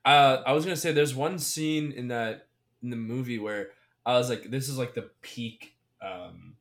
Uh, 0.03 0.41
I 0.47 0.53
was 0.53 0.65
gonna 0.65 0.75
say 0.75 0.93
there's 0.93 1.13
one 1.13 1.37
scene 1.37 1.91
in 1.91 2.07
that 2.07 2.47
in 2.81 2.89
the 2.89 2.95
movie 2.95 3.37
where 3.37 3.69
I 4.03 4.13
was 4.17 4.31
like, 4.31 4.49
this 4.49 4.67
is 4.67 4.79
like 4.79 4.95
the 4.95 5.11
peak, 5.21 5.75
um, 6.01 6.55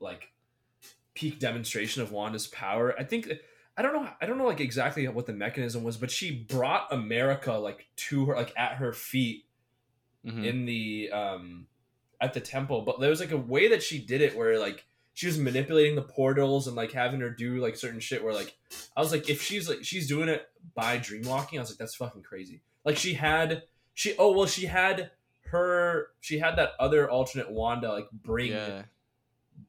like 0.00 0.32
peak 1.14 1.38
demonstration 1.38 2.02
of 2.02 2.12
Wanda's 2.12 2.46
power. 2.46 2.94
I 2.98 3.04
think 3.04 3.30
I 3.76 3.82
don't 3.82 3.92
know. 3.94 4.08
I 4.20 4.26
don't 4.26 4.38
know 4.38 4.46
like 4.46 4.60
exactly 4.60 5.06
what 5.08 5.26
the 5.26 5.32
mechanism 5.32 5.82
was, 5.84 5.96
but 5.96 6.10
she 6.10 6.30
brought 6.44 6.92
America 6.92 7.52
like 7.54 7.88
to 7.96 8.26
her, 8.26 8.36
like 8.36 8.52
at 8.56 8.74
her 8.74 8.92
feet 8.92 9.46
Mhm. 10.26 10.44
in 10.44 10.64
the 10.66 11.10
um 11.12 11.66
at 12.20 12.34
the 12.34 12.40
temple. 12.40 12.82
But 12.82 13.00
there 13.00 13.08
was 13.10 13.20
like 13.20 13.30
a 13.32 13.36
way 13.38 13.68
that 13.68 13.82
she 13.82 13.98
did 13.98 14.20
it 14.20 14.36
where 14.36 14.58
like 14.58 14.84
she 15.14 15.26
was 15.26 15.38
manipulating 15.38 15.96
the 15.96 16.02
portals 16.02 16.66
and 16.66 16.76
like 16.76 16.92
having 16.92 17.20
her 17.20 17.30
do 17.30 17.56
like 17.56 17.76
certain 17.76 18.00
shit 18.00 18.22
where 18.22 18.34
like 18.34 18.56
I 18.96 19.00
was 19.00 19.12
like 19.12 19.28
if 19.30 19.42
she's 19.42 19.68
like 19.68 19.82
she's 19.82 20.06
doing 20.08 20.28
it 20.28 20.46
by 20.74 20.98
dreamwalking, 20.98 21.56
I 21.56 21.60
was 21.60 21.70
like 21.70 21.78
that's 21.78 21.96
fucking 21.96 22.22
crazy. 22.22 22.60
Like 22.84 22.96
she 22.98 23.14
had 23.14 23.62
she 23.94 24.14
oh 24.18 24.32
well 24.32 24.46
she 24.46 24.66
had 24.66 25.10
her 25.46 26.08
she 26.20 26.38
had 26.38 26.56
that 26.56 26.72
other 26.78 27.10
alternate 27.10 27.50
Wanda 27.50 27.90
like 27.90 28.10
bring 28.12 28.52
yeah, 28.52 28.82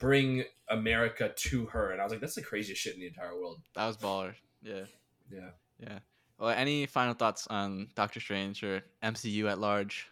bring 0.01 0.43
America 0.69 1.31
to 1.35 1.65
her 1.67 1.91
and 1.91 2.01
I 2.01 2.03
was 2.03 2.11
like 2.11 2.19
that's 2.21 2.35
the 2.35 2.41
craziest 2.41 2.81
shit 2.81 2.95
in 2.95 2.99
the 2.99 3.07
entire 3.07 3.35
world. 3.39 3.61
that 3.75 3.87
was 3.87 3.97
baller. 3.97 4.33
Yeah, 4.61 4.83
Yeah. 5.31 5.49
yeah. 5.79 5.99
Well, 6.37 6.49
any 6.49 6.85
final 6.87 7.13
thoughts 7.13 7.45
on 7.47 7.89
Doctor 7.95 8.19
Strange 8.19 8.63
or 8.63 8.81
MCU 9.03 9.49
at 9.49 9.59
large? 9.59 10.07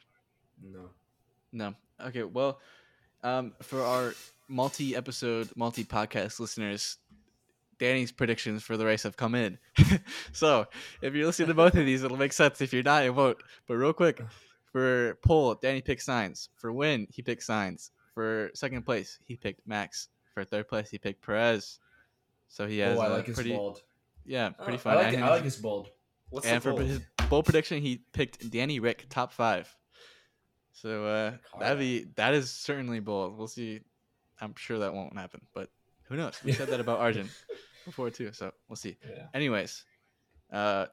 No. 0.61 0.89
No. 1.51 1.73
Okay. 1.99 2.23
Well, 2.23 2.59
um, 3.23 3.53
for 3.63 3.81
our 3.81 4.13
multi-episode, 4.47 5.49
multi-podcast 5.55 6.39
listeners, 6.39 6.97
Danny's 7.79 8.11
predictions 8.11 8.61
for 8.61 8.77
the 8.77 8.85
race 8.85 9.03
have 9.03 9.17
come 9.17 9.33
in. 9.33 9.57
so 10.33 10.65
if 11.01 11.15
you're 11.15 11.25
listening 11.25 11.47
to 11.47 11.53
both 11.55 11.75
of 11.75 11.85
these, 11.85 12.03
it'll 12.03 12.17
make 12.17 12.33
sense. 12.33 12.61
If 12.61 12.73
you're 12.73 12.83
not, 12.83 13.05
it 13.05 13.15
won't. 13.15 13.37
But 13.67 13.75
real 13.75 13.93
quick, 13.93 14.21
for 14.71 15.17
poll, 15.25 15.55
Danny 15.55 15.81
picks 15.81 16.05
Sainz. 16.05 16.49
For 16.57 16.71
win, 16.71 17.07
he 17.09 17.21
picks 17.23 17.47
Sainz. 17.47 17.89
For 18.19 18.51
second 18.53 18.81
place, 18.85 19.17
he 19.23 19.37
picked 19.37 19.65
Max. 19.65 20.09
For 20.33 20.43
third 20.43 20.67
place, 20.67 20.89
he 20.89 20.97
picked 20.97 21.25
Perez. 21.25 21.79
So 22.49 22.67
he 22.67 22.79
has 22.79 22.97
oh, 22.97 23.01
I 23.01 23.05
a 23.05 23.09
like 23.11 23.27
his 23.27 23.35
pretty, 23.35 23.53
bold. 23.53 23.81
yeah, 24.25 24.49
pretty 24.49 24.73
Oh, 24.73 24.77
fun. 24.77 24.97
I 24.97 25.01
like, 25.03 25.17
I 25.17 25.29
like 25.29 25.43
his- 25.45 25.53
his 25.55 25.61
bold. 25.61 25.87
What's 26.29 26.45
and 26.45 26.57
the 26.57 26.59
for 26.61 26.71
bold? 26.71 26.83
his 26.83 26.99
bold 27.29 27.45
prediction, 27.45 27.81
he 27.81 28.01
picked 28.11 28.51
Danny 28.51 28.81
Rick 28.81 29.05
top 29.09 29.31
five. 29.31 29.73
So 30.73 31.05
uh, 31.05 31.31
that'd 31.61 31.79
be 31.79 32.07
that 32.15 32.33
is 32.33 32.51
certainly 32.51 32.99
bold. 32.99 33.37
We'll 33.37 33.47
see. 33.47 33.79
I'm 34.41 34.53
sure 34.57 34.79
that 34.79 34.93
won't 34.93 35.17
happen, 35.17 35.39
but 35.53 35.69
who 36.09 36.17
knows? 36.17 36.41
We 36.43 36.51
said 36.51 36.67
that 36.67 36.81
about 36.81 36.99
Arjun 37.05 37.29
before 37.85 38.09
too, 38.09 38.33
so 38.33 38.51
we'll 38.67 38.75
see. 38.75 38.97
Yeah. 39.09 39.27
Anyways, 39.33 39.85
uh, 40.51 40.87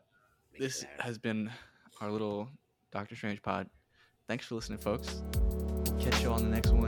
this 0.61 0.85
has 1.01 1.19
been 1.19 1.51
our 2.01 2.09
little 2.09 2.49
Doctor 2.93 3.17
Strange 3.17 3.43
pod. 3.43 3.69
Thanks 4.29 4.47
for 4.47 4.55
listening, 4.55 4.79
folks. 4.79 5.23
Catch 5.99 6.23
you 6.23 6.31
on 6.31 6.45
the 6.45 6.51
next 6.51 6.71
one. 6.71 6.86